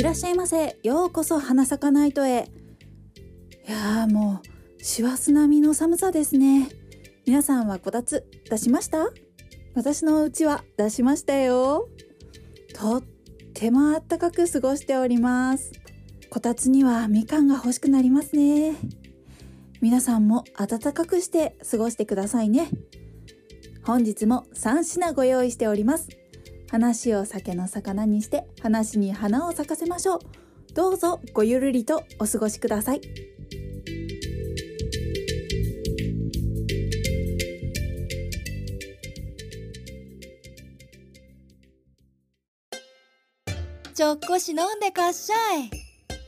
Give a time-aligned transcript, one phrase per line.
[0.00, 0.78] いらっしゃいませ。
[0.82, 2.48] ようこそ花咲かナイトへ。
[3.68, 6.70] いやーもう師走並みの寒さですね。
[7.26, 9.10] 皆さんはこたつ出しました？
[9.74, 11.86] 私のうちは出しましたよ。
[12.74, 13.02] とっ
[13.52, 15.70] てもあったかく過ごしております。
[16.30, 18.76] こたつにはみかんが欲しくなりますね。
[19.82, 22.70] 皆さんも暖かくして過ごしてくださいね。
[23.82, 26.08] 本日も3品ご用意しております。
[26.70, 30.20] 話を酒の魚にして話に花を咲かせましょう。
[30.72, 33.00] どうぞごゆるりとお過ごしください。
[43.92, 45.70] ちょっこし飲んでかっしゃい。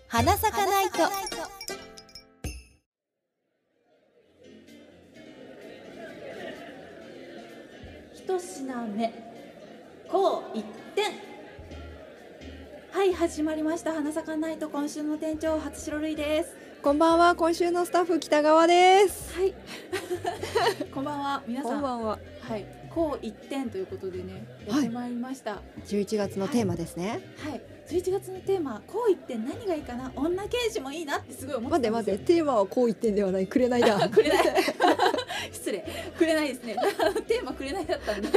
[0.09, 0.99] 花咲かないと。
[8.13, 9.32] 一品目。
[10.13, 10.63] こう一
[10.95, 11.07] 点
[12.91, 13.95] はい始まりました。
[13.95, 16.55] 花咲かないと今週の店長初白類です。
[16.83, 17.35] こんばんは。
[17.35, 19.35] 今週のスタッフ北川です。
[19.35, 19.55] はい。
[20.93, 21.43] こんばんは。
[21.49, 21.73] 皆さん。
[21.73, 22.19] こんばんは。
[22.43, 22.67] はい。
[22.95, 25.53] こう一点ということでねやってまいりました。
[25.53, 27.21] はい、11月のテーマですね、
[27.89, 30.13] 11月のテーマこう一点何がいいかな。
[30.15, 32.35] 女刑事もいいなってすごい思って待って待って。
[32.35, 33.47] テーマはこう言ってんではない。
[33.47, 34.45] くれないだ くれない。
[35.51, 35.85] 失礼。
[36.19, 36.77] くれないですね。
[37.27, 38.29] テーマくれないだったんで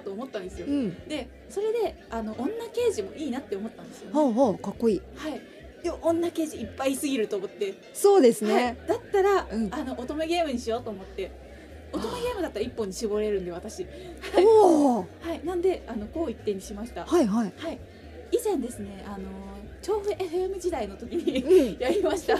[0.00, 0.66] と思ったんですよ。
[0.66, 1.08] うん。
[1.08, 5.02] でそれであの女刑事もいいなって思ったんですよ、ね、ほうほうかっこいい。
[5.16, 5.40] はい。
[5.82, 8.54] でも女刑事いっぱいいすぎると思って、そうですはい。
[8.54, 9.72] ね、、だったら、うん。
[9.72, 11.30] あの乙女ゲームにしようと思って
[11.92, 13.86] 乙女ゲームだったら一本に絞れるんで私。
[14.36, 15.06] おお。
[15.20, 15.44] はい。
[15.44, 17.04] なんであのこう一点にしました。
[17.04, 17.52] はいはい。
[17.56, 17.78] はい。
[18.32, 19.28] 以前ですねあの
[19.82, 21.78] 調布 FM 時代の時にうん。
[21.78, 22.34] やりました。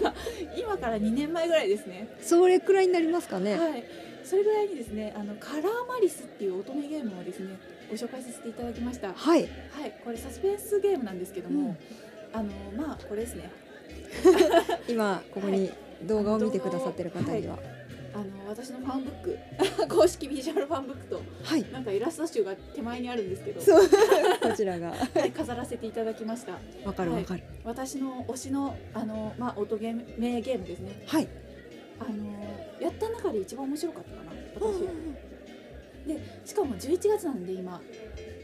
[0.56, 2.08] 今から2年前ぐらいですね。
[2.20, 3.84] それくらいになりますかね、はい、
[4.26, 7.56] それぐらいにですね、あのカラーマリスっていう乙女ゲームをですね、
[7.88, 9.08] ご紹介させていただきました。
[9.08, 9.48] ははいい、
[10.04, 11.76] これサスペンスゲームなんですけども、うん。
[12.32, 13.50] あのまあこれですね。
[14.88, 15.70] 今ここに
[16.02, 17.56] 動画を見てくださってる方には。
[18.14, 19.38] あの私のファンブック、
[19.94, 23.60] 公式ビジュアルファンブックとはい、なんかイラスト集が手前にあるんですけど、
[24.40, 24.90] こちらが。
[24.90, 26.58] はい飾らせていただきました。
[26.84, 27.42] わかるわかる。
[27.62, 31.02] 私の推しのあのまあ音ゲーム名ゲームですね。
[31.06, 31.28] はい
[32.00, 34.32] あのやった中で一番面白かったかな。
[34.54, 35.16] 私。
[36.06, 37.80] でしかも11月なんで今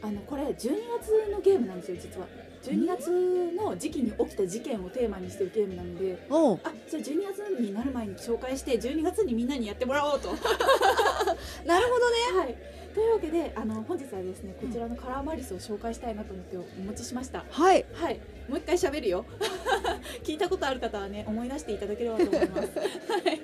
[0.03, 0.53] あのこれ12
[0.99, 2.27] 月のゲームなんですよ実は
[2.65, 6.27] 12月の時期に起きた事件をテーマにしてるゲームなので
[6.65, 10.29] あじゃあ12月になる前に紹介して12月にみんなにやってもらおうと。
[10.31, 10.35] は
[11.67, 12.57] なるほどねい
[12.95, 17.45] というわけであの本日はですねこちらのカラーマリスを紹介したいなと思ってお持ちしました。
[17.51, 19.25] はいはい、もう一回喋るよ。
[20.23, 22.69] 聞いたことある方はね、思い出していただければと思います。
[22.79, 23.41] はい。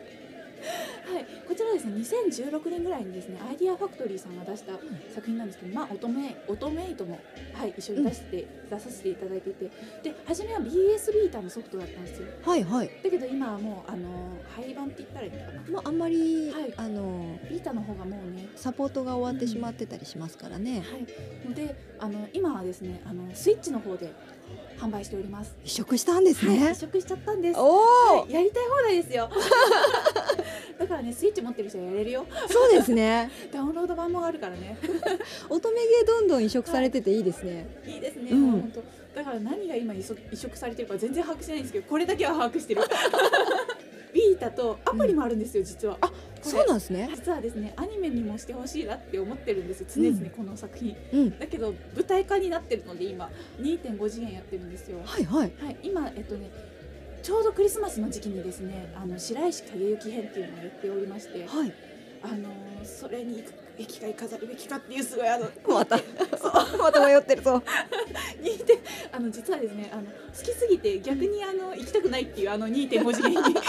[1.98, 4.72] はい、こちらですね、2016年ぐらいにですね、アイディアファクトリーさんが出した
[5.14, 7.19] 作品なんですけど、まあ、乙女、乙女イトも、
[7.54, 9.70] はい、一緒に出して、出させていただいていて。
[10.03, 12.28] で、初めは BS ビータのソフトだったんですよ。
[12.42, 15.62] はいはいだけど、今はもう、あの、廃盤って言ったらいいのかな。
[15.70, 18.48] まああんまり、はいあのビータの方がもうね。
[18.56, 24.12] サポートが終わってしまってたりしますからね、はい、ので、あの、今はですね、あの、スイッチの方で
[24.78, 25.56] 販売しております。
[25.64, 27.58] 移植したんですはい、ね移、植しちゃったんです。
[27.58, 29.31] おお、はい、やりたい放題ですよ
[30.78, 32.27] だからねスイッチ持ってる人はやれるよ。
[32.49, 33.31] そうですね。
[33.53, 34.78] ダウンロード版もあるからね。
[35.50, 38.50] 乙女ゲーどんどん移植されてていいですね、いいですね、うん。
[38.53, 38.83] 本当。
[39.19, 42.83] だから何が今移植移植されてるか全然把握してないんですけどこれだけは把握してる。
[44.15, 47.11] ビータとアプリもあるんですよ実は、あこれそうなんですね。
[47.15, 51.38] 実はですねアニメにもしてほしいなって思ってるんですよ常々うんこの作品、うん。
[51.38, 53.31] だけど舞台化になってるので今
[53.61, 55.00] 2.5次元やってるんですよ。
[55.05, 55.53] はいはい。
[55.61, 56.50] はい、今えっとね
[57.23, 61.73] ちょうどクリスマスの時期にですねあの白石景行編っていうのをやっておりましてはい。
[62.23, 65.99] あのーそれに行くべきか行かざるべきかっていうすごいあのまた。
[66.79, 67.62] また迷ってるぞ。
[68.43, 68.79] 2点
[69.12, 70.11] あの実はですねあの好
[70.43, 73.55] きすぎて逆にあの行きたくないっていうあの2.5次元に。
[73.55, 73.61] こ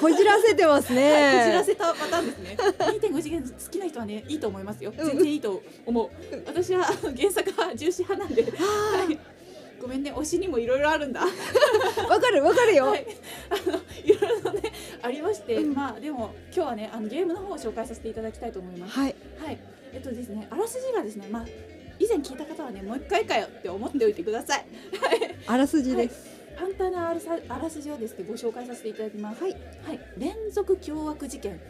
[0.00, 2.56] こじらせてますじねらせたパターンですね。
[2.58, 4.92] 2.5次元好きな人はねいいと思いますよ。
[4.96, 6.10] 全然いいと思う。
[6.46, 8.48] 私はあの原作は重視派なんで、は
[9.10, 9.18] い、
[9.80, 11.20] ごめんね推しにもいろいろあるんだ。
[12.08, 13.06] わかるわかるよ、はい、
[13.50, 15.74] あのいろいろねありまして、うん。
[15.74, 18.98] まあでも今日はねあのゲームの方を紹介させていただきたいと思います。
[18.98, 19.14] はい。
[19.38, 19.58] はい、
[19.92, 21.46] えっとですねあらすじがですねまあ
[21.98, 24.66] 以前聞いた方はねもう一回かよって思っておいてください。
[25.46, 26.36] あらすじです。
[26.56, 29.42] 簡単なあらさあらすじをですねご紹介させていただきます。
[29.42, 29.52] はい。
[29.52, 31.60] はい、連続凶悪事件、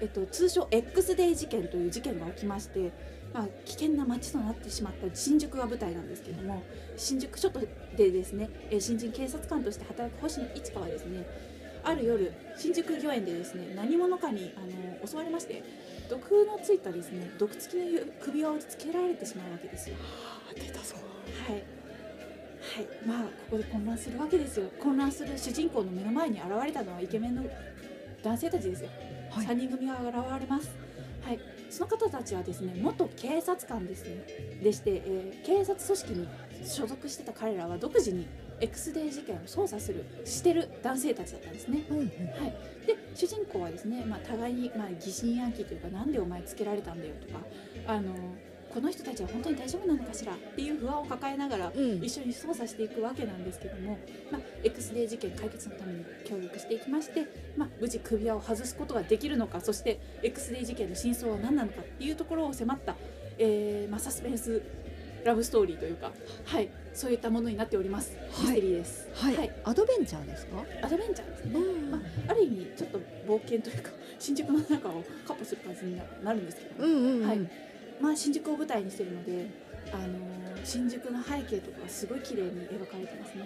[0.00, 2.92] えっと、通称 X デイ事件という事件が起きまして、
[3.32, 6.62] まあ、危険な街となってしまった新宿が舞台なんですけども
[6.96, 11.26] 新宿署でですねえー新人警察官として働く星野一花はですね
[11.84, 14.60] ある夜新宿御苑でですね何者かにあ
[15.00, 15.62] の襲われまして
[16.08, 19.96] 毒のついたですね毒付きの首輪をつけられてしまうわけですよ。
[20.54, 20.96] 出たぞ。
[21.46, 24.68] はい、はい、まあここで混乱するわけですよ。
[24.80, 27.44] 混乱する主人公の目の前に現れたのはイケメンの
[28.22, 28.90] 男性たちですよ、
[29.30, 29.46] はい。
[29.46, 30.70] 3人組が現れます。
[31.22, 34.60] はいその方たちはですね元警察官ですね。
[34.62, 36.28] でして、えー警察組織に
[36.64, 38.26] 所属してた彼らは独自に
[38.60, 41.84] X デー事件を捜査するしてる男性たちだったんですね。
[41.90, 42.04] うんうん。
[42.04, 42.06] はい、
[42.86, 47.40] で主人公はですね、まあ、互いに、まあ、疑心暗鬼というかなんでお前つけられたんだよとか
[47.86, 48.12] あの
[48.78, 50.32] この人たちは本当に大丈夫なのかしら？
[50.32, 51.96] っていう不安を抱えながらうん。
[52.00, 53.98] 一緒に捜査していくわけなんですけども、
[54.30, 57.26] まあ、X デー事件解決のために協力していきまして、
[57.56, 62.94] まあ、無事首輪を外すことができるのかそして X デー事件の真相は何なのかっていうところを迫った、
[63.38, 64.62] えーまあ、サスペンス
[65.24, 66.12] ラブストーリーというか、
[66.44, 68.60] はい、そういったものになっております、はい。
[68.60, 69.08] です。
[69.14, 70.62] はい、アドベンチャーですか？
[70.80, 71.90] アドベンチャーですね、うん。
[71.90, 73.90] まあ、ある意味ちょっと冒険というか
[74.20, 76.86] 新宿の中をカッ歩する感じにななるんですけど。
[76.86, 77.50] も、うんうんうん、はい
[78.00, 79.48] まあ、新宿を舞台にしてるので、
[79.92, 83.44] あのー新宿の背景とかがすごい綺麗に描かれてますね。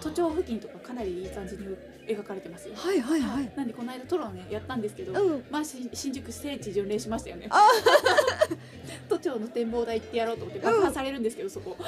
[0.00, 1.76] 都庁付近とかかなりいい感じに
[2.08, 2.74] 描かれてますよ。
[2.76, 5.44] はいはいはい、なんでこの間トロねやったんですけど、うん。
[5.50, 7.46] まあし新宿聖地巡礼しましたよね。
[7.50, 7.62] あ
[9.08, 11.76] 都庁の展望台行ってやろうと思って爆破されるんですけど、そこ。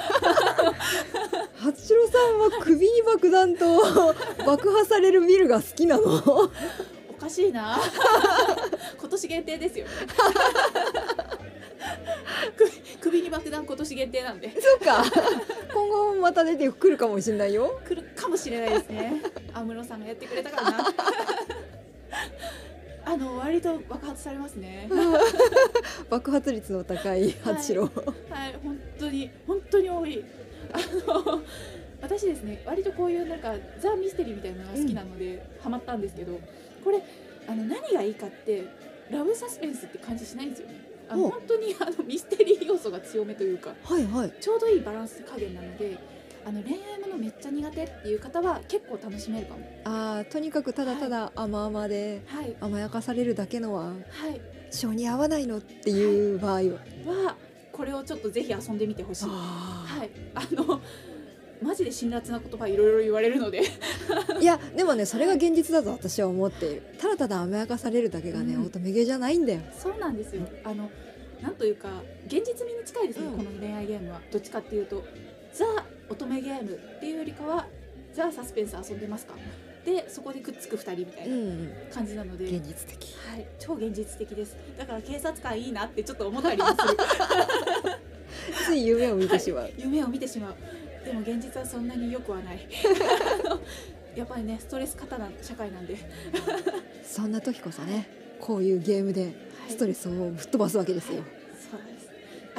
[1.57, 4.15] 八郎さんは首に爆弾と
[4.45, 6.51] 爆破されるビルが好きなの？
[7.09, 7.77] おかしいな。
[8.97, 9.85] 今年限定ですよ。
[9.85, 9.91] ね
[12.55, 14.51] 首 首に爆弾今年限定なんで。
[14.59, 15.03] そうか。
[15.73, 17.79] 今後また出てくるかもしれないよ。
[17.87, 19.21] 来るかもしれないですね。
[19.53, 20.77] 安室さんがやってくれたからな。
[23.05, 24.89] あの割と爆発されますね。
[26.09, 27.91] 爆発率の高い八郎、はい。
[28.63, 30.23] 本当に本当に多い。
[30.71, 30.77] あ
[31.07, 31.41] の
[32.01, 36.39] 私ですね割とこういうなんかザ・ミステリーみたいなのが好きなので、ハマったんですけど
[36.83, 37.01] これ
[37.47, 38.63] あの何がいいかって
[39.09, 40.78] ラブサスペンスって感じしないんですよね
[41.09, 44.33] あの本当にあのミステリー要素が強めというかはいはい。
[44.39, 45.97] ちょうどいいバランス加減なので
[46.45, 49.59] あの恋愛ものめっちゃ苦手っていう方は結構楽しめるかも。
[49.83, 52.55] あーとにかくただただ甘々ではい。
[52.61, 53.93] 甘やかされるだけのはは
[54.29, 54.41] い。
[54.71, 57.35] 性に合わないのっていう場合は、は
[57.71, 59.25] これをちょっとぜひ遊んでみてほしい。
[59.27, 60.09] あはい。
[60.35, 60.79] あの
[61.61, 63.61] マジで辛辣な言葉いろいろ言われるので。
[63.61, 66.83] ーいやでもねそれが現実だと私は思っている。
[66.97, 68.65] ただただ甘やかされるだけがね、うん。
[68.65, 69.61] 乙女芸じゃないんだよ。
[69.77, 70.47] そうなんですよ。
[70.63, 70.89] あの
[71.41, 71.89] なんというか
[72.27, 73.37] 現実味に近いですね、うん。
[73.37, 74.21] この恋愛ゲームは。
[74.31, 75.03] どっちかっていうと
[75.53, 75.65] ザ
[76.09, 77.67] 乙女ゲームっていうよりかは
[78.13, 79.33] ザサスペンス遊んでますか。
[79.85, 83.15] でそこでくっつく2人みたいうんな感じなので、現実的。
[83.27, 84.55] はい、超現実的です。
[84.77, 86.77] だから警察官いいなってちょっと思ったりもする。
[88.65, 90.55] つい夢を見てしまう、夢を見てしまう
[91.09, 92.67] でも現実はそんなに良くはない。
[94.15, 96.03] やっぱりねストレス過多な社会なんで、はい、
[97.03, 98.07] そんな時こそね
[98.39, 99.33] こういうゲームで
[99.67, 101.38] ストレスを吹っ飛ばすわけですよ、そうなんです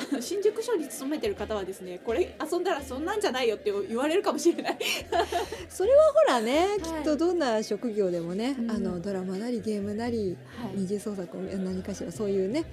[0.00, 4.78] あ の新宿署に勤めてる方はですねこれ遊んだらそんなんじゃないよって言われるかもしれない。
[5.68, 6.82] それはほらね、い。
[6.82, 8.70] きっとどんな職業でもね、うん。
[8.70, 10.72] あのドラマなりゲームなりはい。
[10.76, 12.64] 二次創作を何かしらそういうねね。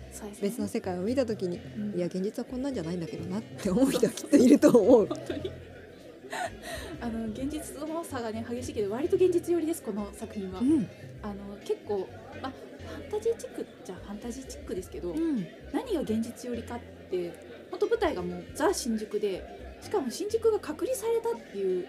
[0.42, 1.98] 別の世界を見た時に、うん。
[1.98, 5.06] いや現実はこんなんじゃないんだけどなって思う人はきっといると思う。
[5.08, 5.52] 本当に。
[7.00, 10.88] あの現実の差がね激しいけど割と現実寄りですこの作品は、うん。
[11.22, 12.08] あの結構
[12.42, 15.48] まあファンタジーチックじゃファンタジーチックですけど、うん。
[15.74, 16.97] 何が現実寄りかって
[17.72, 19.44] 本当舞台がもうザ新宿で
[19.82, 21.88] しかも新宿が隔離されたっていう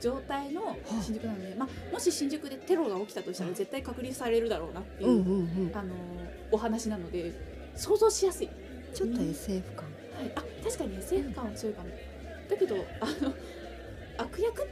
[0.00, 5.72] 状態の新宿なので、まあ、もし新宿でテロが起きたとしたら絶対隔離されるだろうなっていう、うんうんうん。
[5.74, 5.94] あの
[6.50, 7.32] お話なので
[7.76, 8.48] 想像しやすい、
[8.94, 9.84] ちょっと SF 感、
[10.16, 11.88] はい、あ確かに SF 感は強いかも。
[12.48, 13.34] だけどあの
[14.18, 14.66] 悪役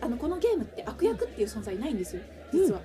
[0.00, 2.80] あのこのゲームって悪役っていう存在ないんですよ実は、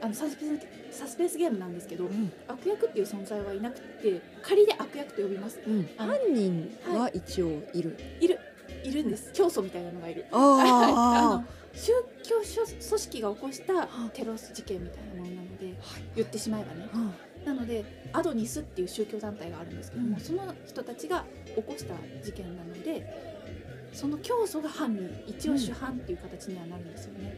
[0.00, 2.32] あのサスペンスサスペンスゲームなんですけど、うん。
[2.48, 5.60] 悪役っていう存在はいなくて仮で悪役と呼びます。
[5.66, 5.88] うん。
[5.96, 8.38] 犯人は一応いる、いる。
[8.84, 9.32] いるんです。
[9.32, 10.26] 教祖みたいなのがいる。
[10.32, 10.36] あ
[11.32, 11.92] あの宗
[12.22, 15.74] 教組織が起こしたテロ事件みたいなものなので
[16.16, 16.88] 言ってしまえばね。
[16.92, 23.06] あなのでアドニスっていう宗教団体があるんですけども、うんその人たちが起こした事件なので
[23.92, 27.36] その教祖が犯人一応主犯っていう形にはなるんですよね、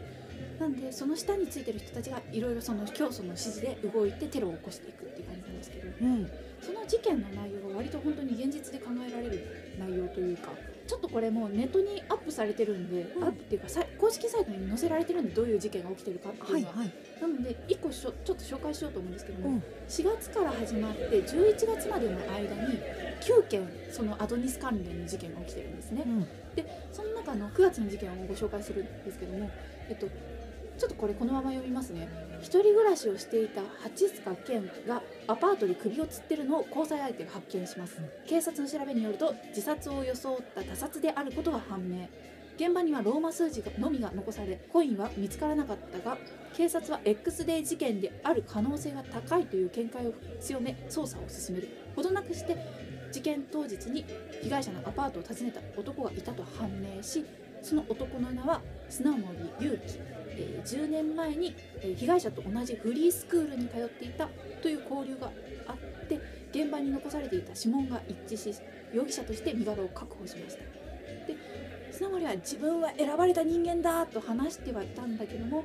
[0.63, 6.31] なんでその下についてる人たちがいろいろその教祖の指示で動いてテロを起こしていくっていう感じなんですけどうん。
[6.63, 10.51] その事件の内容が割と本当に現実で考えられる内容というか
[10.87, 13.25] ちょっとこれもうネットにアップされてるんで、うん。
[13.25, 16.93] アップっていうかさ公式サイトに載せられてるんでどういう事件が起きてるかっていうのは、はいはい。
[17.21, 19.63] なので1個しょちょっと紹介しようと思うんですけども、うん。
[19.89, 22.79] 4月から始まって11月までの間に
[23.21, 26.05] 9件そのアドニス関連の事件が起きてるんですね。
[26.07, 26.27] うん。
[26.93, 29.51] その中の9月の事件をご紹介するんですけども、
[29.89, 30.07] えっと、
[30.79, 32.09] ちょっとこれこのまま読みますね。
[32.41, 38.01] 一人暮らしをしていた八塚健がアパートで首をつってるのを交際相手が発見します。
[38.27, 42.09] 警察の調べによると自殺を装った他殺であることが判明。
[42.57, 46.19] 現場にはローマ数字のみが残されコインは見つからなかったが
[46.55, 51.69] 警察は X デー事件である可能性が高いという見解を強め捜査を進める。
[51.97, 52.57] ほどなくして
[53.11, 54.05] 事件当日に
[54.43, 57.25] 被害者のアパートを訪ねた男がいたと判明し
[57.63, 59.23] その男の名は砂森
[59.61, 59.99] 裕樹、
[60.37, 64.29] えー10年前に、え被害者と同じフリースクールに通っていた
[64.61, 65.31] という交流が
[65.67, 65.77] あっ
[66.09, 70.65] て現場に残されていた指紋が一致し容疑者として身柄を確保しました。
[71.27, 71.37] で
[71.91, 75.65] 砂森は自分は選ばれた人間だと話してはいたんだけども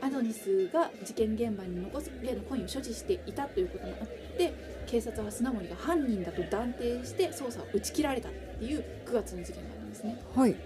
[0.00, 4.54] アドニスが事件現場に残す例のコインを所持していたということもあって
[4.86, 10.18] 警察は砂森が犯人だと断定して捜査を打ち切られたっていう9月の事件があるんですね。
[10.34, 10.56] はい。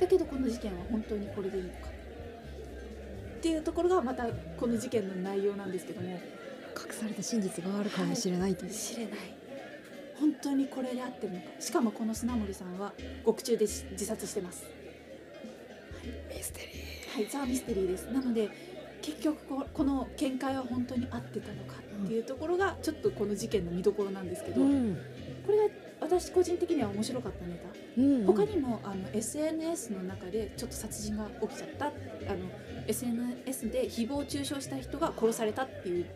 [0.00, 1.76] だけどこの事件は本当にこれでいいのか。
[3.38, 4.26] っていうところがまた
[4.58, 6.18] この事件の内容なんですけども。
[6.70, 9.18] 隠された真実があるかもしれないという、知れない。
[10.18, 11.46] 本当にこれで合ってるのか。
[11.58, 12.92] しかもこの砂森さんは
[13.24, 14.64] 獄中でし自殺してます。
[16.34, 16.60] ミステ
[17.14, 17.26] はい。
[17.26, 18.04] ザ・ミステリーです。
[18.12, 18.50] なので
[19.02, 24.96] 結局ここの見解は本当に合ってたのかっていうところがちょっとこの事件の見どころなんですけど、リーうん。
[25.46, 25.64] これが
[26.00, 28.00] 私個人的には面白かったネタ。
[28.00, 31.86] うん他にもあの SNS の中でちょっと殺人が起きちゃった。
[31.86, 31.94] あの
[32.86, 36.06] SNS で誹謗中傷した人が殺されたっていう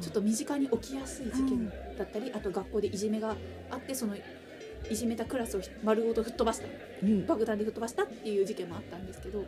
[0.00, 3.36] ちょっと身近に起きやすい事件だったり、あと学校でいじめが
[3.70, 6.66] あってそのいじめたクラスをひ丸ごと吹っ飛ばした。
[7.02, 7.26] うん。
[7.26, 9.44] 爆弾で吹っ飛ばしたっていう事件もあったんですけど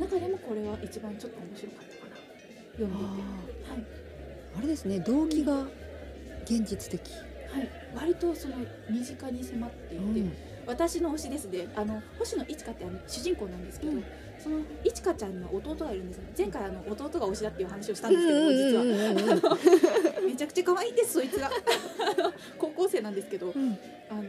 [0.00, 2.16] 中でもこれは一番ちょっと面白かったかな。
[2.72, 3.86] 読んでいてはい。
[4.58, 5.66] あれですね動機が
[6.44, 7.00] 現実的、
[7.56, 8.56] はい、割とその
[8.90, 10.04] 身近に迫っていて、
[10.66, 11.68] 私の推しですね。
[11.74, 14.04] あの星野いちかってあの主人公なんですけど、うん。
[14.38, 19.50] そのいちかちゃんの弟がいるんですね前回あの弟が推しだっていう話をしたんですけども実は。
[19.50, 21.50] は、 めちゃくちゃ可愛いんですそいつが。
[22.58, 23.78] 高校生なんですけどうん。
[24.10, 24.22] あの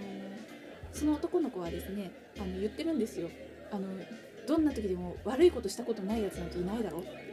[0.93, 3.29] その男の子はですねあの言ってるんですよ。
[3.69, 3.88] あの
[4.48, 7.01] どんな時でも悪いことしたことないやつなんていないだろう。
[7.01, 7.26] って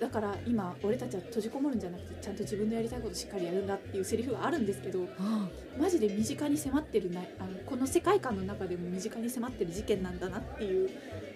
[0.00, 10.88] だから今俺たちは閉じこもるんじゃなくてちゃんと自分のやりたいことしっかりやるんだっていうセリフがあるんですけどあマジで身近に迫ってるなあのこの世界観の中でも身近に迫ってる事件なんだなっていう、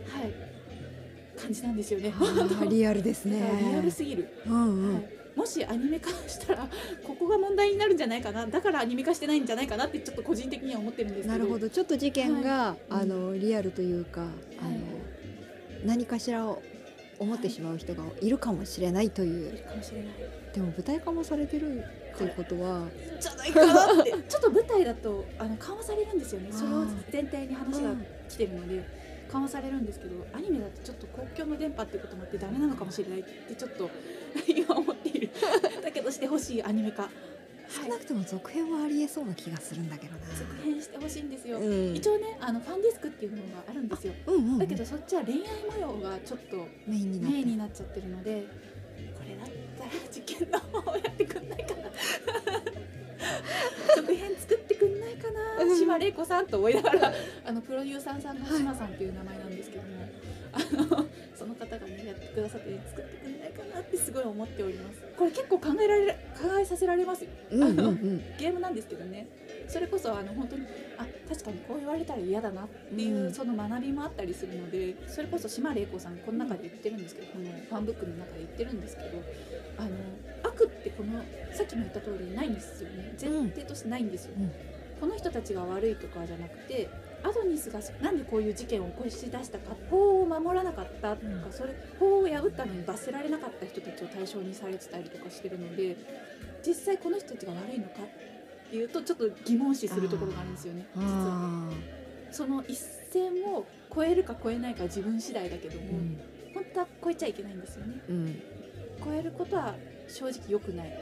[0.08, 0.32] はい、
[1.40, 2.12] 感じなんですよね。
[2.16, 3.42] あリアルですね。
[3.72, 6.68] リアルすぎる、うんうん、はい、もしアニメ化したら
[7.04, 8.46] ここが問題になるんじゃないかな。
[8.46, 11.32] だからアニメ化してないんじゃないかなってちょっと個人的には思ってるんですけど。
[11.32, 11.68] なるほど。
[11.68, 12.78] ちょっと事件が、はい。
[12.90, 14.22] あのリアルというか、
[14.60, 14.78] あのはい。
[15.84, 16.62] 何かしらを
[17.22, 19.58] 思ってしまう人がいるかもしれないという、
[20.52, 21.84] でも舞台化もされてる
[22.18, 22.88] ということは、
[23.20, 24.12] じゃないかなって。
[24.28, 26.48] ちょっと舞台だとあの緩和されるんですよね。
[26.50, 27.94] それを前提に話が
[28.28, 28.84] 来てるので
[29.30, 33.88] 緩和されるんですけどアニメだとちょっと公共の電波っていうこともあってダメなのかもしれないってちょっと
[34.46, 35.30] 今思っている。
[35.82, 37.08] だけどしてほしいアニメ化
[37.72, 40.18] 少なくとも続編はありえそうな気がするんだけどな。
[40.36, 41.94] 続編してほしいんですよ、うん。
[41.94, 44.12] 一応ねあのファンディスクっていうのがあるんですよ。
[44.26, 44.58] うんうんうん。
[44.58, 47.32] だけどそっちは恋愛模様がちょっとメインになって。
[47.32, 48.46] メインになっちゃってるので
[49.16, 49.46] これだっ
[49.78, 51.90] たら事件の方をやってくんないかな。
[53.96, 55.64] 続編作ってくんないかな。
[55.64, 55.78] うん。
[55.78, 57.12] 島玲子さんと思いながら
[57.46, 59.88] あのプロデューサーさんが島さんっていう名前なんですけども、
[60.52, 65.00] あのその方がねやってくださって作ってくんないかなってすごい思っております。
[65.16, 67.30] これ結構考えられる考えさせられますよ。
[67.50, 68.18] うんうんうん。
[68.38, 69.26] ゲームなんですけどね。
[69.68, 70.66] それこそあの本当に
[70.98, 73.32] あ確かにこう言われたら嫌だなっていう、うん。
[73.34, 79.08] その学びもあったりするのでそれこそ島玲子さんこの中で言ってるんですけどこのファンブックの中で言ってるんですけど
[79.78, 79.90] あの
[80.42, 81.22] 悪ってこの
[81.54, 83.14] さっきも言った通りないんですよね。
[83.20, 84.52] 前提としてないんですよ、うん。
[85.00, 86.88] この人たちが悪いとかじゃなくて
[87.24, 91.52] アドニスがなんでこういう事件を起こし出したか法を守らなかったとか、うん。
[91.52, 95.96] それ法を破ったのに罰せられなかった人たちを対象にされてたりとかしてるので
[96.66, 100.86] 実際この人たちが悪いのかっていうとちょっと疑問視するところがあるんですよね。
[100.96, 101.70] 実はあ
[102.30, 106.20] その一線を越えるか越えないかは自分次第だけども、ーうん。
[106.54, 108.00] 本当は越えちゃいけないんですよね。
[108.08, 108.42] うん。
[109.04, 109.74] 超えることは
[110.08, 110.92] 正直良くない。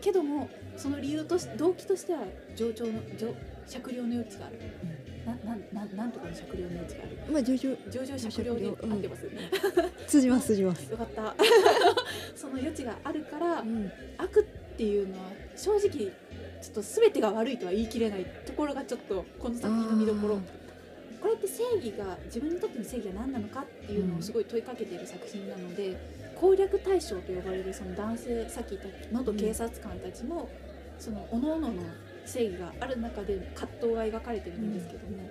[0.00, 2.20] けどもその理由とし動機としては
[2.54, 3.34] 上長の上
[3.66, 7.32] 酌量の余地がある、ななんなんなんとかの酌量の余地がある。
[7.32, 9.30] まあ徐々上場酌量で合ってます、
[10.06, 10.82] 通じます通じます。
[10.90, 11.34] よかった。
[12.36, 13.90] その余地があるから、うん。
[14.18, 14.40] 悪
[14.74, 20.40] っていうのは正直ちょっと全てが悪いとは言い切れないところがちょっとこの作品の見どころ。
[21.20, 25.96] これって正義が自分にとっての正義は何なのかっていうのをすごい問いかけている作品なので、
[26.38, 30.50] 攻略対象と呼ばれるその男性さっき言った元警察官たちも、
[30.98, 31.72] その各々の
[32.26, 35.28] 正義がある中で葛藤が描かれてるんですけども、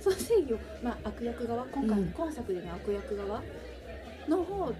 [0.00, 2.12] その正義を、まあ、悪役側今回、うん。
[2.12, 3.42] 今作での悪役側
[4.28, 4.72] の方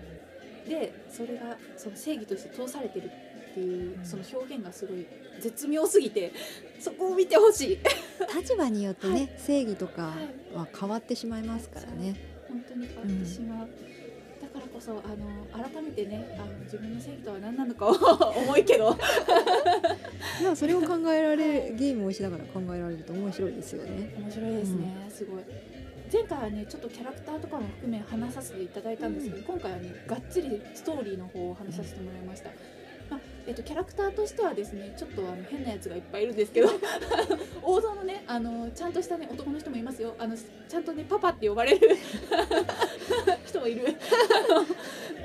[0.69, 3.11] でそれがその正義として通されてる
[3.51, 5.07] っていううんその表現がすごい
[5.41, 6.33] 絶妙すぎて
[6.79, 7.79] そこを見てほしい。
[8.35, 9.31] 立場によってね、はい。
[9.39, 10.15] 正義とかは
[10.53, 10.55] い。
[10.55, 12.15] は変わってしまいますからね。
[12.49, 14.00] 本当に変わってしまう、だから
[14.81, 17.93] こそあの改めてねあの自分の正義とは何なのかを
[18.41, 18.97] 重いけど。
[20.43, 24.15] まあそれを考えられゲームをしながら考えられると面白いですよね。
[24.19, 25.43] 面白いですね、すごい。
[26.11, 32.80] 前回はねちょっとキャラクターとかも含め話させていただいたんですけど、今回はねがっつりストーリーの方を話させてもらいました、まあ
[33.47, 36.69] えっと、キャラクターとしてはですねちょっとあの変なやつがいっぱいいるんですけど
[37.63, 40.15] 王道のねあのちゃんとしたね男の人もいますよ。
[40.19, 41.97] あのちゃんとねパパって呼ばれる
[43.47, 43.97] 人もいる。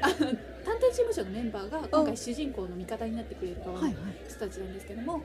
[0.01, 3.95] あの探偵事務所のメンバーが今回主人公の味方になってくれる側のはい
[4.27, 5.23] 人たちなんですけども、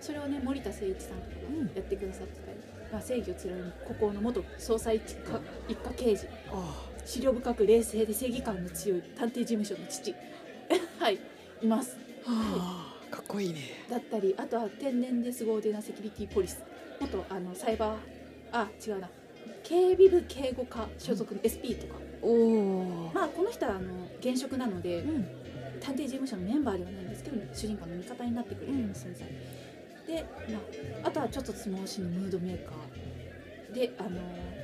[0.00, 2.58] それをね森田誠一さんとかがやってくださってたり、
[2.92, 6.26] まあ、正義を貫く孤高の元捜査一課一課刑事。
[6.50, 6.88] あ。
[7.04, 10.14] 資料深く冷静で正義感の強い探偵事務所の父。
[10.98, 11.18] はい
[11.62, 11.96] います。
[12.26, 13.60] あ、かっこいいね。
[13.88, 16.62] だったりあとは天然で凄腕なセキュリティポリス。
[17.00, 17.98] 元あのサイバー
[18.52, 19.08] あ違うな。
[19.62, 23.10] 警備部警護課所属の SP とか、おお。
[23.14, 25.42] まあこの人はあの現職なので、うん。
[25.80, 29.26] 探偵事務所のメンバーではないんですけど主人公の味方になってくれるような存在、
[30.06, 30.58] で、ま
[31.04, 34.10] あ、あとはちょっとつもしのムードメーカーであの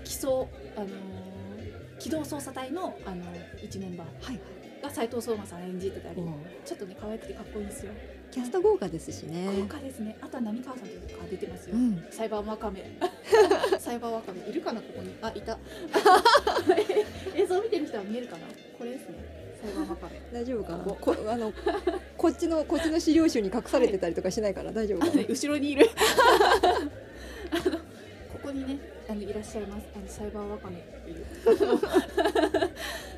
[0.05, 0.87] 機捜あの
[1.99, 3.25] 機動捜査隊のあの
[3.61, 4.27] 一メンバー。
[4.27, 4.41] はい。
[4.83, 6.33] が斉藤壮馬さん演じてたりおー
[6.65, 7.93] ちょっとね可愛くてかっこいいんですよ。
[8.31, 9.47] キャスト豪華ですしね。
[9.61, 10.17] 豪華ですね。
[10.21, 12.05] あとは浪川さんとか出てますよ、うん。
[12.11, 12.99] サイバーワカメ。
[13.81, 15.15] サイバーワカメいるかなここに。
[15.23, 15.59] あいた。
[17.35, 18.47] 映像見てる人は見えるかな？
[18.77, 19.17] これですね。
[19.63, 20.21] サイバーワカメ。
[20.31, 20.85] 大丈夫かな？
[20.85, 21.17] ここ。
[21.27, 21.53] あの
[22.19, 25.23] こっちのこっちの資料集に隠されてたりとかしないから大丈夫かな？
[25.27, 25.89] 後ろにいる。
[27.51, 27.81] あのこ
[28.43, 28.79] こにね
[29.19, 29.87] あのいらっしゃいます。
[29.97, 31.27] あのサイバーワカメっていう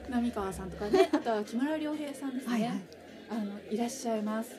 [0.09, 1.11] 浪川さんとかね。
[1.13, 2.71] あとは木村良平さんですね、はいはい。
[3.31, 4.51] あのいらっしゃいます。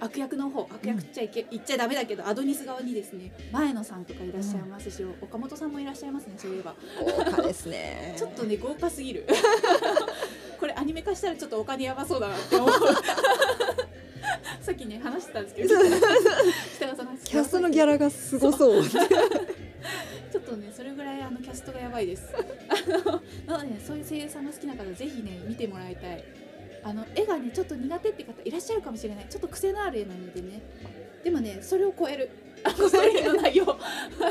[0.00, 0.66] 悪役の方。
[0.72, 6.74] 悪役っちゃいけ、言っちゃダメだけどアドニス側にですね前野さんとかいらっしゃいますし、岡本さんもいらっしゃいますねそういえば。
[6.98, 8.14] 豪華ですね。
[8.18, 9.26] ちょっとね豪華すぎる。
[10.58, 12.70] これアニメ化したらちょっとお金やばそうだなって思う。
[14.60, 15.74] さっきね話してたんですけど。
[16.76, 18.82] 北川さんがキャストのギャラがすごそう。
[20.30, 22.32] ちょっとねそれぐらいあのキャストがやばいです。
[22.36, 26.24] あのなので、ね、そういう声優さんが好きな方ぜひね見てもらいたい。
[26.82, 29.26] あの絵がねちょっと苦手って方いらっしゃるかもしれない。
[29.28, 30.62] ちょっと癖のある絵なのでね。
[31.22, 32.30] でもねそれを超える。
[32.62, 33.78] あのストーリーの内容。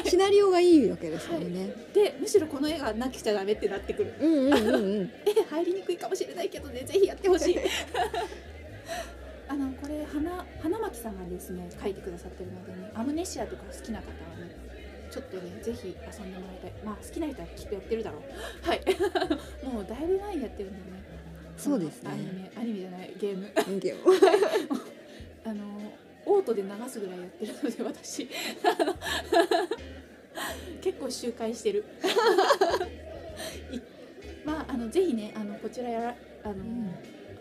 [0.05, 1.73] シナリオがいいわけですよね。
[1.93, 4.13] でむしろこの絵がなくちゃダメってなってくる。
[4.19, 5.11] うんうん。
[5.25, 6.81] 絵入りにくいかもしれないけどね。
[6.81, 7.59] ぜひやってほしい。
[9.49, 14.38] あのこれ花花巻さんがですね書いてくださってるのでねアムネシアとか好きな方はね
[15.09, 16.73] ちょっとねぜひ遊んでもらいたい。
[16.83, 18.21] まあ好きな人はきっとやってるだろう。
[18.67, 18.81] はい。
[19.65, 21.03] もうだいぶ前にやってるんでね。
[21.57, 22.11] そうですね。
[22.11, 23.79] アニメアニメじゃないゲーム。
[23.79, 24.15] ゲーム。
[25.45, 25.63] あの
[26.25, 28.29] オートで流すぐらいやってるので私。
[30.81, 31.83] 結構周回してる。
[33.71, 33.79] い
[34.45, 36.55] まああのぜひねあのこちらやらあの、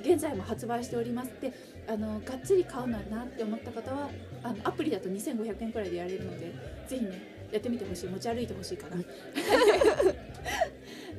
[0.00, 1.52] 現在も発売しておりますで
[1.88, 4.10] あのがっつり買うのはなって思った方は
[4.42, 6.52] あのアプリだと2500円くらいでやれるので
[6.86, 8.96] ぜひねやってみてほしい持ち歩いてほしいかな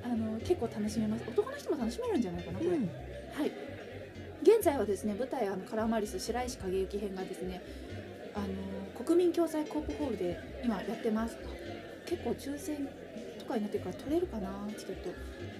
[0.03, 1.23] あの結構楽しめます。
[1.27, 2.83] 男の人も楽しめるんじゃないかなこれ、うん。
[3.33, 3.51] はい。
[4.41, 7.61] 現在はですね、舞台あのカラーマリス白石景行編がですね、
[8.33, 11.37] あの国民共済コープホールで今やってます。
[12.05, 12.87] 結構抽選
[13.49, 15.09] とかになってるから取れるかなチケット。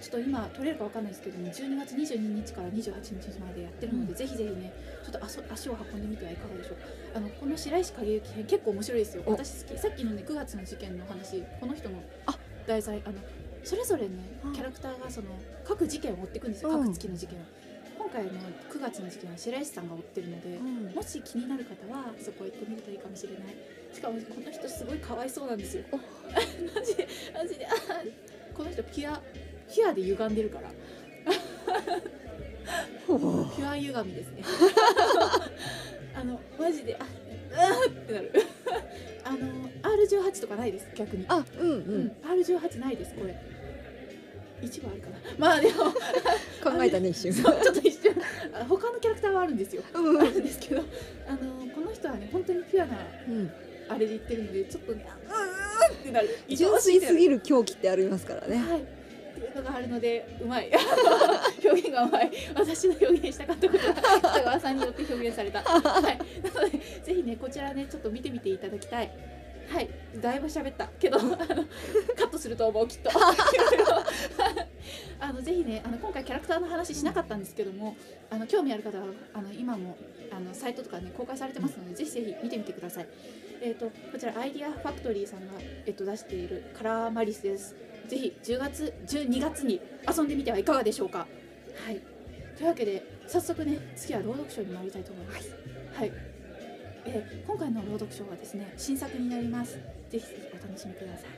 [0.00, 4.72] ちょっと今取れるかわかんないですけども、12月22日から28日までやってるので、ぜひぜひね、
[5.02, 6.86] ちょっと足足を運んでみてはいかがでしょうか。
[7.16, 9.22] あのこの白石景行編結構面白いですよ。
[9.26, 9.78] お私好き。
[9.78, 13.18] さっきのね9月の事件の話、この人のあ題材あの
[13.64, 14.08] それぞれね
[14.44, 15.26] あキャラクターがその
[15.64, 16.70] 各事件を追っていくんですよ。
[16.70, 17.42] うん各月の事件を。
[18.00, 18.30] 今回の
[18.72, 20.84] 9月の事件は白石さんが追ってるので、うん。
[20.94, 23.56] もし気になる方はそこ行ってみるといいかもしれない。
[23.92, 25.84] しかもこの人すごいかわいそうなんですよ。
[25.92, 26.00] マ
[26.82, 27.66] ジでマジで。
[27.66, 27.70] あ
[28.54, 29.20] この人ピュア
[29.70, 30.70] ピュアで歪んでるから。
[30.70, 34.42] ピュア歪みですね。
[36.16, 36.96] あのマジで。
[36.96, 38.32] あうーってなる。
[39.24, 39.38] あの
[39.82, 41.26] R18 とかないです逆に。
[41.28, 43.36] あうんううんん、R18 ないですこれ
[44.62, 45.16] 一部あるかな。
[45.38, 45.84] まあでも
[46.62, 47.32] 考えたね一瞬。
[47.32, 48.14] ちょっと一瞬。
[48.52, 49.82] あ他のキャラクターはあるんですよ。
[49.94, 50.20] うん。
[50.20, 50.82] あるんですけど
[51.28, 51.38] あの
[51.74, 53.50] この人はね本当にピュアなうん。
[53.88, 56.28] あれで言ってるのでちょっとねうーんってなる。
[56.48, 58.56] 純粋すぎるる狂気ってありますからね。
[58.56, 58.80] はい。
[58.80, 58.84] っ
[59.34, 60.70] ていうのがあるのでうまい。
[61.64, 62.30] 表現がうまい。
[62.54, 65.62] 私の表現したかったことが北川さんによって表現された。
[65.62, 66.18] はい。
[66.42, 69.10] なのでぜひねこちらねちょっと見てみていただきたい
[69.70, 69.88] はい
[70.20, 70.88] だいぶ喋った。
[70.98, 71.18] けど
[72.18, 73.10] カットすると思うきっと。
[75.20, 77.96] あのぜひねあの今回キャラクターの話しなかったんですけども
[78.30, 79.96] あの興味ある方はあの今も
[80.32, 83.06] あのサイトとかね公開されてますので、ぜひぜひ見てみてください。
[83.62, 85.52] えっ、とこちらアイディアファクトリーさんが、
[85.86, 87.76] えっと出しているカラーマリスです。
[88.08, 91.28] ぜひ10月12月に遊んでみてはいかがでしょうか。
[91.86, 92.00] はい。
[92.56, 95.54] というわけで早速ね次は朗読書に参りたいと思います。
[95.94, 96.12] はい、
[97.12, 99.72] えー今回の朗読書はですね新作になります。
[99.72, 99.80] ぜ
[100.12, 101.30] ひぜひお楽しみください。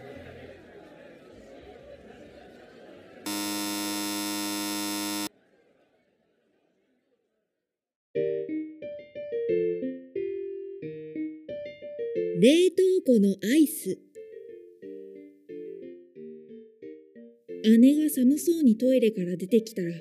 [12.38, 13.98] 冷凍庫のアイス。
[17.80, 19.92] 姉が寒そうにトイレから出てきたら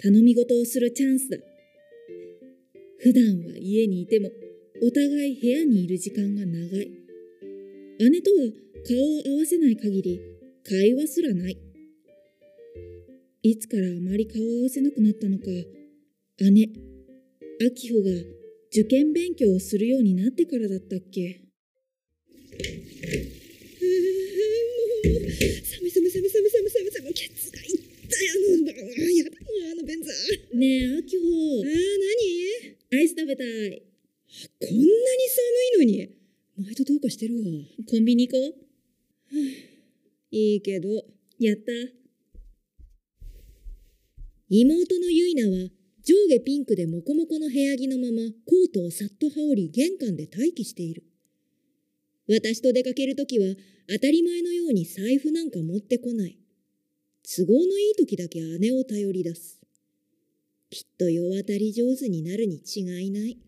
[0.00, 1.36] 頼み事をするチャンスだ。
[2.98, 4.30] 普段は家にいても
[4.80, 6.90] お互い部屋にいる時間が長い。
[8.00, 8.36] 姉とは
[8.86, 10.20] 顔を合わせない限り
[10.62, 11.58] 会話すらない。
[13.42, 15.46] いつからあまり顔を合わせなくなったのか
[16.40, 18.10] 姉明穂が
[18.70, 21.40] 受験勉強をするようになってからだったっけ？
[25.64, 27.78] 寒い寒い寒い寒い寒い寒い寒いケツが痛い
[28.30, 28.50] あの
[29.16, 29.30] やだ
[29.72, 30.12] あの便座。
[30.54, 31.24] ねえあきほ
[31.62, 31.66] あ
[32.92, 33.00] 何？
[33.00, 33.82] アイス食べたい
[34.60, 34.86] こんなに
[35.76, 36.10] 寒いのに
[36.64, 37.44] 前とどうかしてるわ
[37.90, 38.56] コンビニ行こ
[39.32, 39.34] う
[40.30, 40.88] いいけど
[41.38, 41.72] やった
[44.50, 45.70] 妹のゆいなは
[46.04, 51.04] 上下ピンクでモコモコの部屋着のままコートをさっと羽織り玄関で待機している
[52.28, 53.46] 私と出かけるときは
[53.88, 56.38] 当たり前のように財布なんか持ってこない。
[57.24, 59.58] 都合のいい時だけ姉を頼り出す。
[60.68, 63.38] きっと世渡り上手になるに違いない。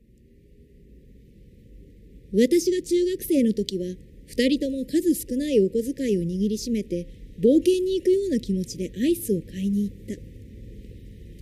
[2.32, 3.86] 私が中学生の時は
[4.26, 7.08] 二人とも数少ないお小遣いを握りしめて
[7.40, 10.30] 冒険に行くような気持ちでアイスを買いに行った。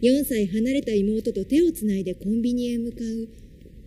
[0.01, 3.29] 4歳離れた妹と手をつないでコンビニへ向かう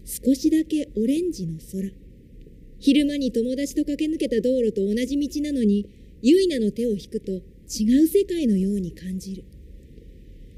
[0.06, 1.92] 少しだけオレンジの空。
[2.80, 5.88] 昼間に友達と駆け抜けた道路と同じ道なのに、
[6.22, 9.44] ゆいなの手を引くと違う世界のように感じる。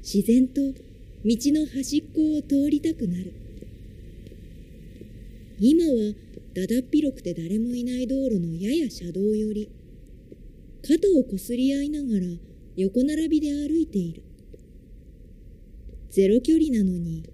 [0.02, 0.74] 自然と道
[1.24, 3.32] の端っこを通りたくなる。
[5.66, 6.12] 今は
[6.52, 9.70] だだっ広くて誰もいない道路のやや車道寄り。
[10.82, 12.26] 肩をこすり合いながら
[12.76, 14.22] 横並びで歩いている。
[16.10, 17.30] ゼロ距離なのに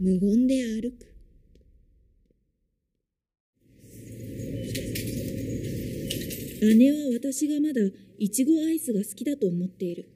[0.00, 1.14] 無言で歩く。
[6.78, 7.82] 姉は私がまだ
[8.18, 10.08] いちごアイスが好きだと思っている。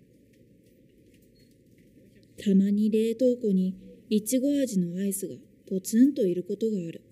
[2.42, 3.76] たまに冷凍庫に
[4.09, 5.35] いちご味のアイスが
[5.68, 7.02] ポツンといることがある。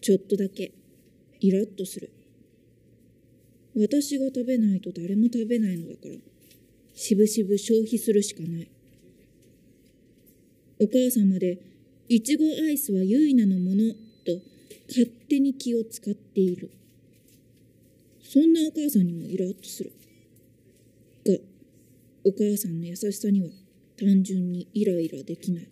[0.00, 0.72] ちょっとだけ
[1.40, 2.10] イラッとする。
[3.76, 6.14] 私が食べないと誰も食べないのだから、
[6.94, 8.68] しぶしぶ消費するしかない。
[10.80, 11.58] お母さんまで、
[12.08, 13.92] いちごアイスはゆいなのもの
[14.24, 14.40] と
[14.88, 16.70] 勝手に気を使っている。
[18.22, 19.92] そんなお母さんにもイラッとする。
[21.24, 21.38] が、
[22.24, 23.48] お母さんの優しさには
[23.98, 25.68] 単純にイライラできない。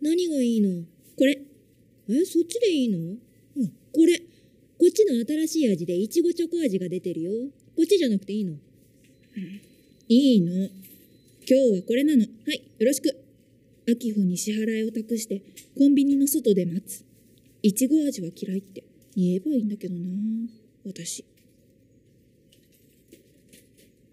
[0.00, 0.84] 何がいいの？
[1.16, 1.40] これ。
[2.08, 2.98] え、そっちでいいの？
[2.98, 3.18] うん、
[3.92, 4.22] これ。
[4.78, 7.32] こっちの新しい味でいちごチョコ味が出てるよ。
[7.74, 8.56] こっちじゃなくていいの、
[10.06, 10.52] いいの。
[10.54, 10.68] 今
[11.46, 12.22] 日はこれなの。
[12.22, 13.16] はい、よろしく。
[13.88, 15.42] 秋穂に支払いを託して
[15.78, 17.04] コンビニの外で待つ。
[17.62, 18.84] いちご味は嫌いって
[19.16, 20.00] 言えばいいんだけどな
[20.84, 21.24] 私。